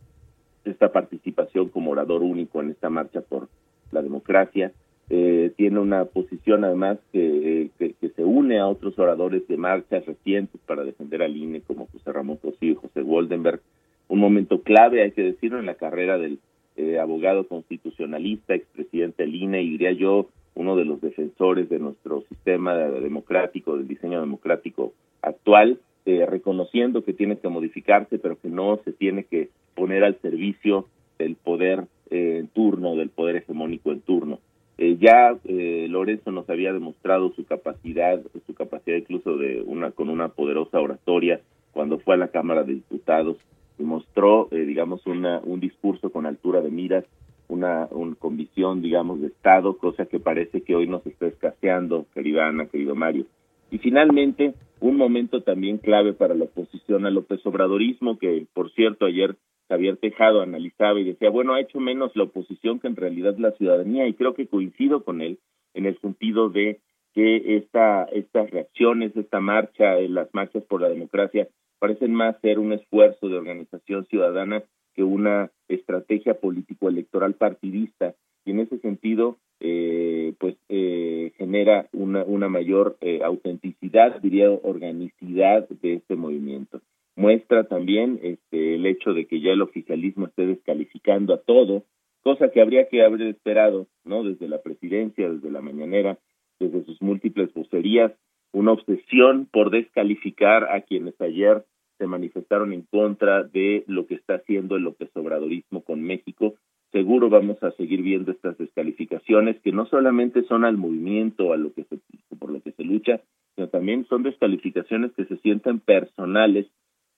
esta 0.65 0.91
participación 0.91 1.69
como 1.69 1.91
orador 1.91 2.23
único 2.23 2.61
en 2.61 2.71
esta 2.71 2.89
marcha 2.89 3.21
por 3.21 3.47
la 3.91 4.01
democracia. 4.01 4.71
Eh, 5.09 5.51
tiene 5.55 5.79
una 5.79 6.05
posición 6.05 6.63
además 6.63 6.97
que, 7.11 7.69
se 8.15 8.23
une 8.23 8.59
a 8.59 8.67
otros 8.67 8.97
oradores 8.97 9.47
de 9.47 9.57
marchas 9.57 10.05
recientes 10.05 10.59
para 10.65 10.83
defender 10.83 11.21
al 11.21 11.35
INE 11.35 11.61
como 11.61 11.87
José 11.87 12.11
Ramón 12.11 12.37
Cosío 12.37 12.71
y 12.71 12.75
José 12.75 13.01
Goldenberg 13.01 13.61
un 14.07 14.19
momento 14.19 14.61
clave, 14.61 15.01
hay 15.01 15.11
que 15.11 15.23
decirlo, 15.23 15.59
en 15.59 15.65
la 15.65 15.75
carrera 15.75 16.17
del 16.17 16.39
eh, 16.75 16.99
abogado 16.99 17.47
constitucionalista, 17.47 18.53
expresidente 18.53 19.23
del 19.23 19.35
INE, 19.35 19.63
y 19.63 19.71
diría 19.71 19.91
yo, 19.93 20.27
uno 20.53 20.75
de 20.75 20.85
los 20.85 21.01
defensores 21.01 21.69
de 21.69 21.79
nuestro 21.79 22.23
sistema 22.29 22.75
democrático, 22.75 23.77
del 23.77 23.87
diseño 23.87 24.19
democrático 24.19 24.93
actual, 25.21 25.79
eh, 26.05 26.25
reconociendo 26.25 27.03
que 27.03 27.13
tiene 27.13 27.37
que 27.37 27.49
modificarse, 27.49 28.19
pero 28.19 28.39
que 28.39 28.49
no 28.49 28.79
se 28.85 28.93
tiene 28.93 29.23
que 29.23 29.49
poner 29.73 30.03
al 30.03 30.19
servicio 30.21 30.87
del 31.17 31.35
poder 31.35 31.85
eh, 32.09 32.37
en 32.39 32.47
turno, 32.47 32.95
del 32.95 33.09
poder 33.09 33.37
hegemónico 33.37 33.91
en 33.91 34.01
turno. 34.01 34.39
Eh, 34.77 34.97
ya 34.99 35.37
eh, 35.45 35.87
Lorenzo 35.89 36.31
nos 36.31 36.49
había 36.49 36.73
demostrado 36.73 37.31
su 37.33 37.45
capacidad, 37.45 38.21
su 38.45 38.53
capacidad 38.53 38.97
incluso 38.97 39.37
de 39.37 39.61
una 39.65 39.91
con 39.91 40.09
una 40.09 40.29
poderosa 40.29 40.81
oratoria 40.81 41.39
cuando 41.71 41.99
fue 41.99 42.15
a 42.15 42.17
la 42.17 42.27
Cámara 42.27 42.63
de 42.63 42.73
Diputados 42.75 43.37
y 43.79 43.83
mostró, 43.83 44.49
eh, 44.51 44.65
digamos, 44.65 45.05
una, 45.05 45.39
un 45.43 45.59
discurso 45.59 46.09
con 46.09 46.25
altura 46.25 46.61
de 46.61 46.71
miras, 46.71 47.05
una 47.47 47.87
un, 47.91 48.15
con 48.15 48.37
visión, 48.37 48.81
digamos, 48.81 49.21
de 49.21 49.27
Estado, 49.27 49.77
cosa 49.77 50.05
que 50.05 50.19
parece 50.19 50.61
que 50.61 50.75
hoy 50.75 50.87
nos 50.87 51.05
está 51.05 51.27
escaseando, 51.27 52.05
querida 52.13 52.47
Ana, 52.47 52.67
querido 52.67 52.95
Mario. 52.95 53.25
Y 53.71 53.77
finalmente, 53.79 54.53
un 54.79 54.97
momento 54.97 55.41
también 55.41 55.77
clave 55.77 56.13
para 56.13 56.33
la 56.33 56.45
oposición 56.45 57.05
al 57.05 57.15
López 57.15 57.45
Obradorismo, 57.45 58.17
que 58.17 58.45
por 58.53 58.71
cierto 58.71 59.05
ayer 59.05 59.35
Javier 59.67 59.97
Tejado 59.97 60.41
analizaba 60.41 60.99
y 60.99 61.03
decía, 61.03 61.29
bueno, 61.29 61.53
ha 61.53 61.61
hecho 61.61 61.79
menos 61.79 62.15
la 62.15 62.23
oposición 62.23 62.79
que 62.79 62.87
en 62.87 62.95
realidad 62.95 63.37
la 63.37 63.51
ciudadanía, 63.51 64.07
y 64.07 64.13
creo 64.13 64.33
que 64.33 64.47
coincido 64.47 65.03
con 65.03 65.21
él 65.21 65.39
en 65.73 65.85
el 65.85 65.99
sentido 65.99 66.49
de 66.49 66.79
que 67.13 67.57
esta, 67.57 68.03
estas 68.05 68.49
reacciones, 68.51 69.15
esta 69.15 69.39
marcha, 69.39 69.95
las 69.95 70.33
marchas 70.33 70.63
por 70.63 70.81
la 70.81 70.89
democracia, 70.89 71.47
parecen 71.79 72.13
más 72.13 72.39
ser 72.41 72.59
un 72.59 72.73
esfuerzo 72.73 73.29
de 73.29 73.37
organización 73.37 74.05
ciudadana 74.05 74.63
que 74.93 75.03
una 75.03 75.51
estrategia 75.67 76.39
político-electoral 76.39 77.33
partidista 77.35 78.15
y 78.45 78.51
en 78.51 78.59
ese 78.59 78.77
sentido 78.79 79.37
eh, 79.59 80.33
pues 80.39 80.55
eh, 80.69 81.31
genera 81.37 81.87
una, 81.93 82.23
una 82.23 82.49
mayor 82.49 82.97
eh, 83.01 83.21
autenticidad, 83.23 84.21
diría 84.21 84.49
organicidad 84.49 85.67
de 85.69 85.93
este 85.95 86.15
movimiento. 86.15 86.81
Muestra 87.15 87.63
también 87.65 88.19
este, 88.23 88.75
el 88.75 88.85
hecho 88.85 89.13
de 89.13 89.25
que 89.25 89.39
ya 89.39 89.51
el 89.51 89.61
oficialismo 89.61 90.27
esté 90.27 90.45
descalificando 90.47 91.33
a 91.33 91.41
todo, 91.41 91.85
cosa 92.23 92.49
que 92.49 92.61
habría 92.61 92.89
que 92.89 93.03
haber 93.03 93.21
esperado, 93.21 93.87
¿no? 94.03 94.23
Desde 94.23 94.47
la 94.47 94.61
presidencia, 94.61 95.29
desde 95.29 95.51
la 95.51 95.61
mañanera, 95.61 96.17
desde 96.59 96.83
sus 96.83 97.01
múltiples 97.01 97.53
vocerías, 97.53 98.11
una 98.51 98.71
obsesión 98.71 99.47
por 99.51 99.69
descalificar 99.69 100.65
a 100.71 100.81
quienes 100.81 101.19
ayer 101.21 101.65
se 101.97 102.07
manifestaron 102.07 102.73
en 102.73 102.83
contra 102.83 103.43
de 103.43 103.83
lo 103.87 104.07
que 104.07 104.15
está 104.15 104.35
haciendo 104.35 104.75
el 104.75 104.83
López 104.83 105.09
Obradorismo 105.15 105.83
con 105.83 106.01
México. 106.01 106.55
Seguro 106.91 107.29
vamos 107.29 107.61
a 107.63 107.71
seguir 107.71 108.01
viendo 108.01 108.31
estas 108.31 108.57
descalificaciones 108.57 109.59
que 109.61 109.71
no 109.71 109.85
solamente 109.85 110.43
son 110.43 110.65
al 110.65 110.77
movimiento, 110.77 111.53
a 111.53 111.57
lo 111.57 111.73
que 111.73 111.83
se, 111.85 111.99
por 112.37 112.51
lo 112.51 112.61
que 112.61 112.71
se 112.71 112.83
lucha, 112.83 113.21
sino 113.55 113.69
también 113.69 114.05
son 114.07 114.23
descalificaciones 114.23 115.11
que 115.13 115.25
se 115.25 115.37
sienten 115.37 115.79
personales 115.79 116.67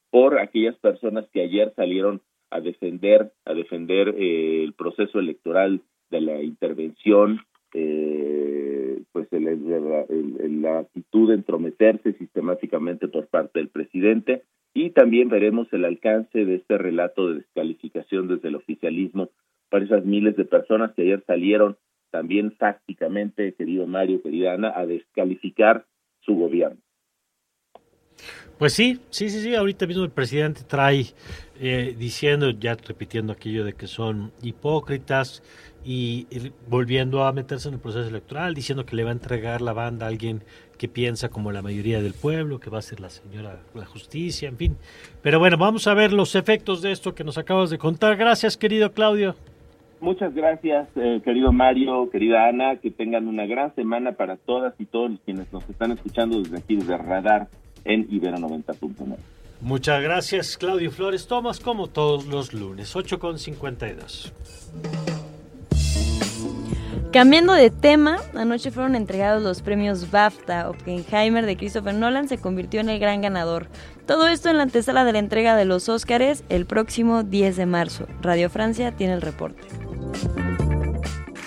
por 0.09 0.39
aquellas 0.39 0.75
personas 0.77 1.25
que 1.31 1.41
ayer 1.41 1.73
salieron 1.75 2.21
a 2.49 2.61
defender 2.61 3.31
a 3.45 3.53
defender 3.53 4.15
eh, 4.17 4.63
el 4.63 4.73
proceso 4.73 5.19
electoral 5.19 5.81
de 6.09 6.21
la 6.21 6.41
intervención 6.41 7.41
eh, 7.73 9.01
pues 9.11 9.27
el, 9.33 10.61
la 10.61 10.79
actitud 10.79 11.29
de 11.29 11.35
entrometerse 11.35 12.13
sistemáticamente 12.13 13.07
por 13.07 13.27
parte 13.27 13.59
del 13.59 13.69
presidente 13.69 14.43
y 14.73 14.91
también 14.91 15.27
veremos 15.27 15.67
el 15.73 15.85
alcance 15.85 16.45
de 16.45 16.55
este 16.55 16.77
relato 16.77 17.27
de 17.27 17.39
descalificación 17.39 18.27
desde 18.27 18.47
el 18.47 18.55
oficialismo 18.55 19.29
para 19.69 19.85
esas 19.85 20.05
miles 20.05 20.37
de 20.37 20.45
personas 20.45 20.93
que 20.93 21.01
ayer 21.01 21.23
salieron 21.25 21.77
también 22.11 22.55
tácticamente, 22.57 23.53
querido 23.53 23.85
Mario, 23.85 24.21
querida 24.21 24.53
Ana, 24.53 24.71
a 24.75 24.85
descalificar 24.85 25.85
su 26.21 26.35
gobierno. 26.35 26.79
Pues 28.57 28.73
sí, 28.73 28.99
sí, 29.11 29.29
sí, 29.29 29.41
sí, 29.41 29.53
ahorita 29.53 29.85
mismo 29.85 30.03
el 30.03 30.09
presidente 30.09 30.61
trae 30.67 31.05
eh, 31.59 31.95
diciendo, 31.97 32.49
ya 32.49 32.75
repitiendo 32.75 33.33
aquello 33.33 33.63
de 33.63 33.73
que 33.73 33.85
son 33.85 34.31
hipócritas 34.41 35.43
y, 35.85 36.27
volviendo 36.67 37.23
a 37.23 37.31
meterse 37.33 37.67
en 37.67 37.75
el 37.75 37.79
proceso 37.79 38.09
electoral, 38.09 38.55
diciendo 38.55 38.85
que 38.85 38.95
le 38.95 39.03
va 39.03 39.11
a 39.11 39.13
entregar 39.13 39.61
la 39.61 39.73
banda 39.73 40.07
a 40.07 40.09
alguien 40.09 40.43
que 40.79 40.87
piensa 40.87 41.29
como 41.29 41.51
la 41.51 41.61
mayoría 41.61 42.01
del 42.01 42.13
pueblo, 42.13 42.59
que 42.59 42.71
va 42.71 42.79
a 42.79 42.81
ser 42.81 42.99
la 42.99 43.09
señora 43.09 43.59
la 43.75 43.85
justicia, 43.85 44.49
en 44.49 44.57
fin. 44.57 44.77
Pero 45.21 45.37
bueno, 45.37 45.57
vamos 45.57 45.85
a 45.87 45.93
ver 45.93 46.11
los 46.11 46.33
efectos 46.35 46.81
de 46.81 46.91
esto 46.91 47.13
que 47.13 47.23
nos 47.23 47.37
acabas 47.37 47.69
de 47.69 47.77
contar. 47.77 48.17
Gracias, 48.17 48.57
querido 48.57 48.91
Claudio. 48.91 49.35
Muchas 49.99 50.33
gracias, 50.33 50.89
eh, 50.95 51.21
querido 51.23 51.51
Mario, 51.51 52.09
querida 52.11 52.47
Ana, 52.47 52.75
que 52.75 52.91
tengan 52.91 53.27
una 53.27 53.45
gran 53.45 53.73
semana 53.75 54.11
para 54.11 54.35
todas 54.37 54.73
y 54.79 54.85
todos 54.85 55.11
quienes 55.25 55.51
nos 55.53 55.67
están 55.69 55.91
escuchando 55.91 56.39
desde 56.39 56.57
aquí, 56.57 56.75
desde 56.75 56.97
Radar 56.97 57.47
en 57.87 58.05
Ibero 58.09 58.37
90.9. 58.37 59.15
Muchas 59.61 60.03
gracias, 60.03 60.55
Claudio 60.57 60.91
Flores 60.91 61.25
Tomás, 61.25 61.59
como 61.59 61.87
todos 61.87 62.27
los 62.27 62.53
lunes, 62.53 62.95
8 62.95 63.17
con 63.17 63.39
52. 63.39 64.31
Cambiando 67.11 67.53
de 67.53 67.71
tema, 67.71 68.19
anoche 68.35 68.69
fueron 68.69 68.93
entregados 68.93 69.41
los 69.41 69.61
premios 69.61 70.11
BAFTA. 70.11 70.69
Oppenheimer 70.69 71.45
de 71.45 71.57
Christopher 71.57 71.95
Nolan 71.95 72.27
se 72.27 72.37
convirtió 72.37 72.81
en 72.81 72.89
el 72.89 72.99
gran 72.99 73.21
ganador. 73.21 73.67
Todo 74.05 74.27
esto 74.27 74.49
en 74.49 74.57
la 74.57 74.63
antesala 74.63 75.05
de 75.05 75.13
la 75.13 75.19
entrega 75.19 75.55
de 75.55 75.65
los 75.65 75.89
Óscares 75.89 76.43
el 76.49 76.65
próximo 76.65 77.23
10 77.23 77.55
de 77.55 77.65
marzo. 77.65 78.07
Radio 78.21 78.49
Francia 78.49 78.91
tiene 78.91 79.13
el 79.13 79.21
reporte. 79.21 79.63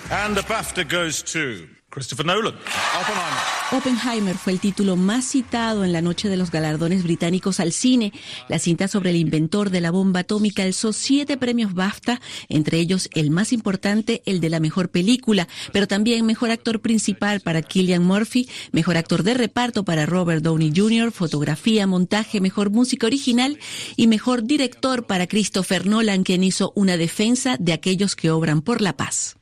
And 0.09 0.35
the 0.35 0.41
BAFTA 0.41 0.83
goes 0.83 1.23
to 1.23 1.80
Christopher 1.91 2.25
Nolan. 2.25 2.55
Oppenheimer. 2.99 3.61
Oppenheimer 3.73 4.37
fue 4.37 4.53
el 4.53 4.59
título 4.59 4.95
más 4.95 5.25
citado 5.25 5.83
en 5.83 5.91
la 5.91 6.01
noche 6.01 6.29
de 6.29 6.37
los 6.37 6.51
galardones 6.51 7.03
británicos 7.03 7.59
al 7.59 7.73
cine. 7.73 8.13
La 8.47 8.59
cinta 8.59 8.87
sobre 8.87 9.11
el 9.11 9.17
inventor 9.17 9.69
de 9.69 9.81
la 9.81 9.91
bomba 9.91 10.21
atómica 10.21 10.63
alzó 10.63 10.93
siete 10.93 11.37
premios 11.37 11.73
BAFTA, 11.73 12.21
entre 12.47 12.79
ellos 12.79 13.09
el 13.13 13.29
más 13.29 13.51
importante, 13.51 14.23
el 14.25 14.39
de 14.39 14.49
la 14.49 14.61
mejor 14.61 14.89
película, 14.89 15.47
pero 15.73 15.87
también 15.87 16.25
mejor 16.25 16.49
actor 16.51 16.79
principal 16.79 17.41
para 17.41 17.61
Killian 17.61 18.03
Murphy, 18.03 18.49
mejor 18.71 18.95
actor 18.95 19.23
de 19.23 19.33
reparto 19.33 19.83
para 19.83 20.05
Robert 20.05 20.43
Downey 20.43 20.71
Jr., 20.75 21.11
fotografía, 21.11 21.87
montaje, 21.87 22.39
mejor 22.39 22.71
música 22.71 23.07
original 23.07 23.59
y 23.97 24.07
mejor 24.07 24.43
director 24.43 25.05
para 25.05 25.27
Christopher 25.27 25.85
Nolan, 25.85 26.23
quien 26.23 26.43
hizo 26.43 26.71
una 26.75 26.95
defensa 26.95 27.57
de 27.59 27.73
aquellos 27.73 28.15
que 28.15 28.31
obran 28.31 28.61
por 28.61 28.81
la 28.81 28.97
paz. 28.97 29.35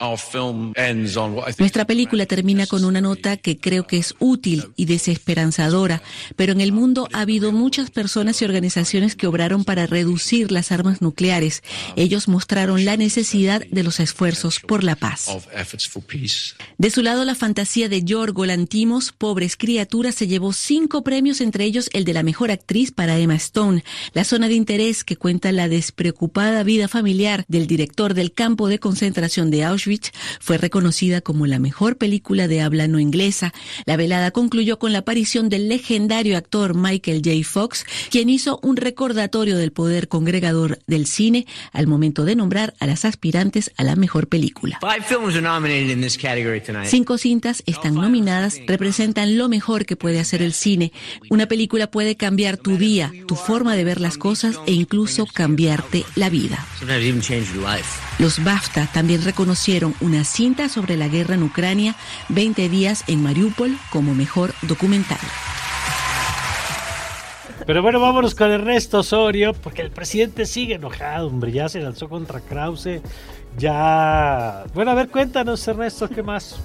Nuestra 1.57 1.85
película 1.85 2.25
termina 2.25 2.38
termina 2.39 2.67
con 2.67 2.85
una 2.85 3.01
nota 3.01 3.35
que 3.35 3.57
creo 3.57 3.85
que 3.85 3.97
es 3.97 4.15
útil 4.19 4.71
y 4.77 4.85
desesperanzadora, 4.85 6.01
pero 6.37 6.53
en 6.53 6.61
el 6.61 6.71
mundo 6.71 7.09
ha 7.11 7.19
habido 7.19 7.51
muchas 7.51 7.91
personas 7.91 8.41
y 8.41 8.45
organizaciones 8.45 9.17
que 9.17 9.27
obraron 9.27 9.65
para 9.65 9.87
reducir 9.87 10.49
las 10.49 10.71
armas 10.71 11.01
nucleares. 11.01 11.63
Ellos 11.97 12.29
mostraron 12.29 12.85
la 12.85 12.95
necesidad 12.95 13.61
de 13.69 13.83
los 13.83 13.99
esfuerzos 13.99 14.61
por 14.61 14.85
la 14.85 14.95
paz. 14.95 15.27
De 16.77 16.89
su 16.89 17.01
lado, 17.01 17.25
la 17.25 17.35
fantasía 17.35 17.89
de 17.89 18.05
Yorgo 18.05 18.45
Lantimos, 18.45 19.11
Pobres 19.11 19.57
Criaturas, 19.57 20.15
se 20.15 20.27
llevó 20.27 20.53
cinco 20.53 21.03
premios, 21.03 21.41
entre 21.41 21.65
ellos 21.65 21.89
el 21.91 22.05
de 22.05 22.13
la 22.13 22.23
mejor 22.23 22.51
actriz 22.51 22.93
para 22.93 23.19
Emma 23.19 23.35
Stone. 23.35 23.83
La 24.13 24.23
zona 24.23 24.47
de 24.47 24.53
interés 24.53 25.03
que 25.03 25.17
cuenta 25.17 25.51
la 25.51 25.67
despreocupada 25.67 26.63
vida 26.63 26.87
familiar 26.87 27.43
del 27.49 27.67
director 27.67 28.13
del 28.13 28.31
campo 28.31 28.69
de 28.69 28.79
concentración 28.79 29.51
de 29.51 29.65
Auschwitz 29.65 30.13
fue 30.39 30.57
reconocida 30.57 31.19
como 31.19 31.45
la 31.45 31.59
mejor 31.59 31.97
película 31.97 32.28
de 32.37 32.61
habla 32.61 32.87
no 32.87 32.99
inglesa. 32.99 33.53
La 33.85 33.97
velada 33.97 34.31
concluyó 34.31 34.77
con 34.79 34.93
la 34.93 34.99
aparición 34.99 35.49
del 35.49 35.67
legendario 35.67 36.37
actor 36.37 36.75
Michael 36.75 37.21
J. 37.23 37.43
Fox, 37.43 37.85
quien 38.09 38.29
hizo 38.29 38.59
un 38.61 38.77
recordatorio 38.77 39.57
del 39.57 39.71
poder 39.71 40.07
congregador 40.07 40.79
del 40.87 41.07
cine 41.07 41.47
al 41.71 41.87
momento 41.87 42.25
de 42.25 42.35
nombrar 42.35 42.75
a 42.79 42.85
las 42.85 43.05
aspirantes 43.05 43.71
a 43.77 43.83
la 43.83 43.95
mejor 43.95 44.27
película. 44.27 44.79
Cinco 46.85 47.17
cintas 47.17 47.63
están 47.65 47.95
nominadas, 47.95 48.59
representan 48.67 49.37
lo 49.37 49.49
mejor 49.49 49.85
que 49.85 49.95
puede 49.95 50.19
hacer 50.19 50.41
el 50.41 50.53
cine. 50.53 50.91
Una 51.29 51.47
película 51.47 51.89
puede 51.89 52.15
cambiar 52.15 52.57
tu 52.57 52.77
día, 52.77 53.11
tu 53.27 53.35
forma 53.35 53.75
de 53.75 53.83
ver 53.83 54.01
las 54.01 54.17
cosas 54.17 54.59
e 54.67 54.73
incluso 54.73 55.25
cambiarte 55.25 56.05
la 56.15 56.29
vida. 56.29 56.65
Los 58.19 58.43
BAFTA 58.43 58.87
también 58.93 59.23
reconocieron 59.23 59.95
una 60.01 60.23
cinta 60.23 60.67
sobre 60.67 60.97
la 60.97 61.07
guerra 61.07 61.35
en 61.35 61.43
Ucrania, 61.43 61.95
20 62.29 62.69
días 62.69 63.03
en 63.07 63.23
Mariupol, 63.23 63.77
como 63.91 64.13
mejor 64.13 64.53
documental. 64.63 65.19
Pero 67.65 67.81
bueno, 67.81 67.99
vámonos 67.99 68.35
con 68.35 68.51
Ernesto 68.51 68.99
Osorio, 68.99 69.53
porque 69.53 69.81
el 69.81 69.91
presidente 69.91 70.45
sigue 70.45 70.75
enojado, 70.75 71.27
hombre, 71.27 71.51
ya 71.51 71.69
se 71.69 71.79
lanzó 71.79 72.09
contra 72.09 72.41
Krause, 72.41 73.01
ya... 73.57 74.65
Bueno, 74.73 74.91
a 74.91 74.95
ver, 74.95 75.09
cuéntanos 75.09 75.67
Ernesto, 75.67 76.09
¿qué 76.09 76.23
más? 76.23 76.59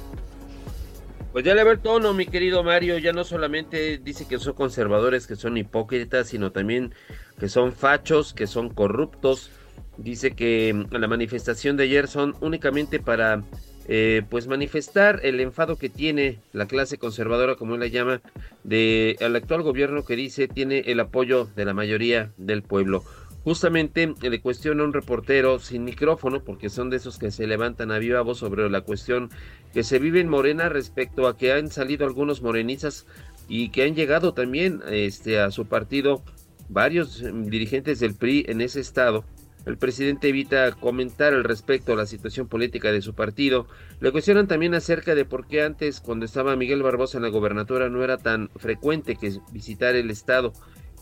Pues 1.35 1.45
ya 1.45 1.53
le 1.55 1.65
ve 1.65 1.73
el 1.73 1.81
tono, 1.81 2.15
mi 2.15 2.27
querido 2.27 2.63
Mario, 2.63 2.97
ya 2.99 3.13
no 3.13 3.25
solamente 3.25 3.99
dice 3.99 4.25
que 4.27 4.39
son 4.39 4.53
conservadores, 4.53 5.27
que 5.27 5.35
son 5.35 5.57
hipócritas, 5.57 6.29
sino 6.29 6.53
también 6.53 6.95
que 7.41 7.49
son 7.49 7.73
fachos, 7.73 8.33
que 8.33 8.47
son 8.47 8.71
corruptos. 8.71 9.51
Dice 9.97 10.37
que 10.37 10.87
la 10.91 11.09
manifestación 11.09 11.77
de 11.77 11.85
ayer 11.85 12.07
son 12.07 12.37
únicamente 12.41 13.01
para 13.01 13.43
eh, 13.87 14.23
pues 14.31 14.47
manifestar 14.47 15.21
el 15.25 15.41
enfado 15.41 15.77
que 15.77 15.89
tiene 15.89 16.39
la 16.53 16.67
clase 16.67 16.99
conservadora, 16.99 17.57
como 17.57 17.75
él 17.75 17.81
la 17.81 17.87
llama, 17.87 18.23
de 18.63 19.17
al 19.21 19.37
actual 19.37 19.63
gobierno 19.63 20.05
que 20.05 20.17
dice 20.17 20.49
tiene 20.49 20.81
el 20.87 21.01
apoyo 21.01 21.49
de 21.55 21.65
la 21.65 21.75
mayoría 21.75 22.33
del 22.37 22.63
pueblo. 22.63 23.05
Justamente 23.45 24.15
le 24.23 24.41
cuestiona 24.41 24.85
un 24.85 24.95
reportero 24.95 25.59
sin 25.59 25.85
micrófono, 25.85 26.43
porque 26.43 26.71
son 26.71 26.89
de 26.89 26.97
esos 26.97 27.19
que 27.19 27.31
se 27.31 27.47
levantan 27.47 27.93
a 27.93 27.99
viva 27.99 28.23
voz 28.23 28.39
sobre 28.39 28.71
la 28.71 28.81
cuestión 28.81 29.29
que 29.75 29.83
se 29.83 29.99
vive 29.99 30.21
en 30.21 30.31
Morena 30.31 30.71
respecto 30.71 31.27
a 31.27 31.37
que 31.37 31.53
han 31.53 31.69
salido 31.69 32.07
algunos 32.07 32.41
morenistas 32.41 33.07
y 33.47 33.69
que 33.69 33.83
han 33.83 33.95
llegado 33.95 34.33
también 34.33 34.81
este, 34.91 35.41
a 35.41 35.51
su 35.51 35.67
partido 35.67 36.23
varios 36.71 37.23
dirigentes 37.23 38.01
del 38.01 38.15
PRI 38.15 38.47
en 38.49 38.63
ese 38.63 38.81
estado 38.81 39.25
el 39.67 39.79
presidente 39.79 40.29
evita 40.29 40.73
comentar 40.73 41.33
al 41.33 41.45
respecto 41.45 41.93
a 41.93 41.97
la 41.97 42.07
situación 42.07 42.49
política 42.49 42.93
de 42.93 43.03
su 43.03 43.15
partido. 43.15 43.67
Le 44.01 44.13
cuestionan 44.13 44.47
también 44.47 44.75
acerca 44.75 45.15
de 45.15 45.25
por 45.25 45.47
qué 45.47 45.63
antes, 45.63 46.01
cuando 46.01 46.27
estaba 46.27 46.57
Miguel 46.57 46.83
Barbosa 46.83 47.19
en 47.19 47.23
la 47.23 47.31
gobernatura, 47.31 47.89
no 47.89 48.05
era 48.05 48.19
tan 48.19 48.51
frecuente 48.57 49.17
que 49.17 49.33
visitar 49.53 49.97
el 49.97 50.11
estado. 50.11 50.53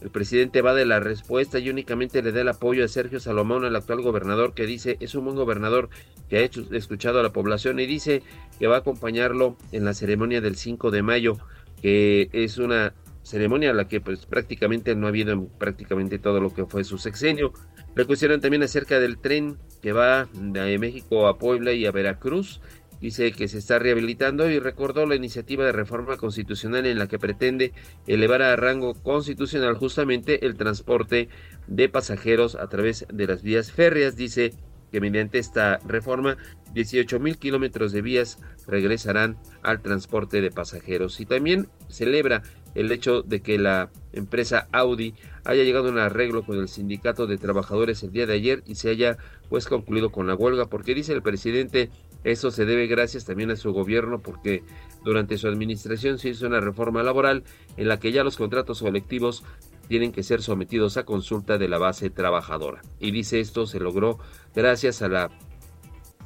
El 0.01 0.11
presidente 0.11 0.63
va 0.63 0.75
de 0.75 0.85
la 0.85 1.01
respuesta 1.01 1.59
y 1.59 1.71
únicamente 1.71 2.23
le 2.23 2.33
da 2.33 2.41
el 2.41 2.49
apoyo 2.49 2.85
a 2.85 2.89
Sergio 2.89 3.21
Salomón, 3.21 3.65
el 3.65 3.77
actual 3.77 4.03
gobernador, 4.03 4.53
que 4.53 4.67
dice 4.67 4.97
es 5.01 5.15
un 5.15 5.25
buen 5.25 5.37
gobernador 5.37 5.91
que 6.29 6.39
ha 6.39 6.41
hecho, 6.41 6.67
escuchado 6.73 7.21
a 7.21 7.23
la 7.23 7.33
población 7.33 7.79
y 7.79 7.87
dice 7.87 8.23
que 8.59 8.67
va 8.67 8.77
a 8.77 8.79
acompañarlo 8.81 9.57
en 9.71 9.85
la 9.85 9.95
ceremonia 9.95 10.41
del 10.41 10.57
5 10.57 10.91
de 10.91 11.03
mayo, 11.03 11.39
que 11.81 12.31
es 12.33 12.59
una 12.59 12.95
ceremonia 13.23 13.71
a 13.71 13.75
la 13.75 13.89
que 13.89 14.01
pues 14.01 14.27
prácticamente 14.27 14.95
no 14.95 15.07
ha 15.07 15.11
habido 15.11 15.33
en 15.33 15.47
prácticamente 15.47 16.19
todo 16.19 16.41
lo 16.41 16.53
que 16.53 16.67
fue 16.67 16.85
su 16.85 16.99
sexenio. 16.99 17.53
Le 17.95 18.05
cuestionan 18.05 18.41
también 18.41 18.63
acerca 18.63 18.99
del 19.01 19.19
tren 19.19 19.59
que 19.81 19.93
va 19.93 20.29
de 20.33 20.79
México 20.79 21.27
a 21.27 21.39
Puebla 21.39 21.73
y 21.73 21.87
a 21.87 21.93
Veracruz. 21.93 22.61
Dice 23.01 23.33
que 23.33 23.49
se 23.49 23.59
está 23.59 23.81
rehabilitando 23.81 24.49
y 24.49 24.61
recordó 24.61 25.07
la 25.07 25.17
iniciativa 25.17 25.65
de 25.65 25.73
reforma 25.73 26.17
constitucional 26.17 26.87
en 26.87 26.99
la 26.99 27.09
que 27.09 27.19
pretende 27.19 27.73
elevar 28.07 28.43
a 28.43 28.55
rango 28.55 28.95
constitucional 28.95 29.75
justamente 29.75 30.47
el 30.47 30.55
transporte 30.55 31.29
de 31.67 31.89
pasajeros 31.89 32.55
a 32.55 32.69
través 32.69 33.05
de 33.13 33.27
las 33.27 33.43
vías 33.43 33.73
férreas. 33.73 34.15
Dice 34.15 34.55
que 34.93 35.01
mediante 35.01 35.39
esta 35.39 35.79
reforma 35.79 36.37
18 36.75 37.19
mil 37.19 37.39
kilómetros 37.39 37.91
de 37.93 38.03
vías 38.03 38.39
regresarán 38.69 39.37
al 39.63 39.83
transporte 39.83 40.41
de 40.41 40.53
pasajeros. 40.53 41.19
Y 41.19 41.27
también 41.27 41.69
celebra 41.89 42.43
el 42.75 42.91
hecho 42.93 43.23
de 43.23 43.41
que 43.41 43.59
la 43.59 43.91
empresa 44.13 44.69
Audi 44.73 45.15
haya 45.45 45.65
llegado 45.65 45.89
a 45.89 45.93
un 45.93 45.99
arreglo 45.99 46.45
con 46.45 46.59
el 46.59 46.69
sindicato 46.69 47.27
de 47.27 47.39
trabajadores 47.39 48.03
el 48.03 48.13
día 48.13 48.27
de 48.27 48.35
ayer 48.35 48.63
y 48.67 48.77
se 48.77 48.91
haya 48.91 49.17
pues 49.49 49.67
concluido 49.67 50.11
con 50.11 50.27
la 50.27 50.35
huelga, 50.35 50.67
porque 50.67 50.95
dice 50.95 51.13
el 51.13 51.23
presidente, 51.23 51.91
eso 52.25 52.51
se 52.51 52.65
debe 52.65 52.87
gracias 52.87 53.25
también 53.25 53.51
a 53.51 53.57
su 53.57 53.73
gobierno, 53.73 54.21
porque 54.21 54.63
durante 55.05 55.37
su 55.39 55.49
administración 55.49 56.19
se 56.19 56.31
hizo 56.31 56.47
una 56.47 56.61
reforma 56.61 57.03
laboral 57.03 57.45
en 57.77 57.89
la 57.89 57.99
que 57.99 58.13
ya 58.13 58.25
los 58.25 58.37
contratos 58.37 58.81
colectivos 58.81 59.45
tienen 59.89 60.13
que 60.13 60.23
ser 60.23 60.43
sometidos 60.43 60.97
a 60.97 61.05
consulta 61.05 61.59
de 61.59 61.69
la 61.69 61.79
base 61.79 62.09
trabajadora. 62.09 62.81
Y 63.01 63.11
dice 63.11 63.41
esto 63.41 63.67
se 63.67 63.81
logró 63.81 64.19
gracias 64.55 65.03
a 65.03 65.09
la 65.09 65.31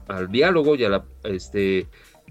al 0.09 0.29
diálogo 0.29 0.77
y 0.77 0.85
a 0.85 0.89
la, 0.89 1.05
este, 1.25 1.89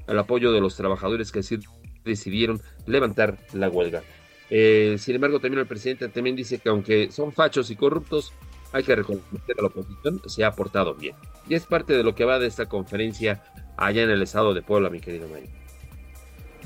al 0.08 0.20
apoyo 0.20 0.52
de 0.52 0.62
los 0.62 0.76
trabajadores 0.76 1.32
que 1.32 1.40
así 1.40 1.60
decidieron 2.06 2.62
levantar 2.86 3.38
la 3.54 3.70
huelga. 3.70 4.04
Eh, 4.50 4.96
sin 5.00 5.16
embargo, 5.16 5.40
también 5.40 5.60
el 5.60 5.68
presidente 5.68 6.08
también 6.10 6.36
dice 6.36 6.60
que 6.60 6.70
aunque 6.70 7.12
son 7.12 7.32
fachos 7.34 7.70
y 7.72 7.76
corruptos, 7.76 8.32
hay 8.72 8.84
que 8.84 8.96
reconocer 8.96 9.56
a 9.58 9.62
la 9.62 9.68
oposición 9.68 10.22
se 10.28 10.44
ha 10.44 10.52
portado 10.52 10.94
bien. 10.96 11.16
Y 11.48 11.56
es 11.56 11.66
parte 11.66 11.94
de 11.94 12.04
lo 12.04 12.14
que 12.14 12.26
va 12.26 12.40
de 12.40 12.48
esta 12.48 12.68
conferencia 12.68 13.44
allá 13.78 14.04
en 14.04 14.10
el 14.10 14.22
estado 14.22 14.54
de 14.54 14.62
Puebla, 14.62 14.90
mi 14.90 15.00
querido 15.00 15.28
Mario. 15.28 15.50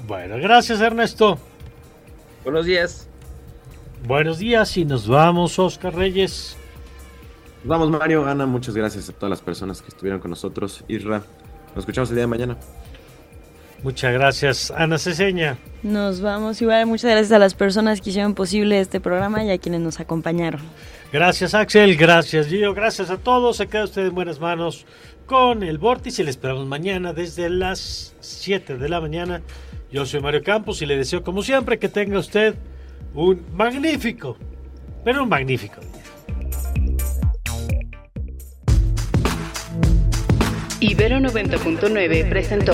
Bueno, 0.07 0.37
gracias 0.37 0.81
Ernesto. 0.81 1.37
Buenos 2.43 2.65
días. 2.65 3.07
Buenos 4.07 4.39
días 4.39 4.75
y 4.77 4.85
nos 4.85 5.07
vamos, 5.07 5.59
Oscar 5.59 5.93
Reyes. 5.93 6.57
Vamos, 7.63 7.89
Mario, 7.89 8.25
Ana, 8.25 8.45
muchas 8.45 8.75
gracias 8.75 9.09
a 9.09 9.13
todas 9.13 9.29
las 9.29 9.41
personas 9.41 9.81
que 9.81 9.89
estuvieron 9.89 10.21
con 10.21 10.31
nosotros. 10.31 10.83
Isra, 10.87 11.21
nos 11.75 11.79
escuchamos 11.79 12.09
el 12.09 12.15
día 12.15 12.23
de 12.23 12.27
mañana. 12.27 12.57
Muchas 13.83 14.13
gracias, 14.13 14.71
Ana 14.71 14.97
Ceseña. 14.97 15.57
Nos 15.83 16.19
vamos 16.21 16.61
igual, 16.61 16.85
muchas 16.85 17.11
gracias 17.11 17.31
a 17.31 17.39
las 17.39 17.53
personas 17.53 18.01
que 18.01 18.09
hicieron 18.09 18.35
posible 18.35 18.79
este 18.81 18.99
programa 18.99 19.43
y 19.43 19.51
a 19.51 19.57
quienes 19.57 19.79
nos 19.79 19.99
acompañaron. 19.99 20.61
Gracias 21.11 21.53
Axel, 21.53 21.95
gracias 21.95 22.47
Gio, 22.47 22.73
gracias 22.73 23.09
a 23.09 23.17
todos. 23.17 23.57
Se 23.57 23.67
queda 23.67 23.85
usted 23.85 24.07
en 24.07 24.13
buenas 24.13 24.39
manos 24.39 24.85
con 25.25 25.63
el 25.63 25.77
Vórtice 25.77 26.21
y 26.21 26.25
le 26.25 26.31
esperamos 26.31 26.67
mañana 26.67 27.13
desde 27.13 27.49
las 27.49 28.13
7 28.19 28.77
de 28.77 28.89
la 28.89 28.99
mañana. 28.99 29.41
Yo 29.91 30.05
soy 30.05 30.19
Mario 30.19 30.43
Campos 30.43 30.81
y 30.81 30.85
le 30.85 30.97
deseo 30.97 31.23
como 31.23 31.41
siempre 31.41 31.79
que 31.79 31.87
tenga 31.87 32.19
usted 32.19 32.55
un 33.13 33.43
magnífico, 33.53 34.37
pero 35.03 35.23
un 35.23 35.29
magnífico 35.29 35.79
día. 35.79 35.89
Ibero 40.81 41.17
90.9 41.19 42.29
presentó 42.29 42.73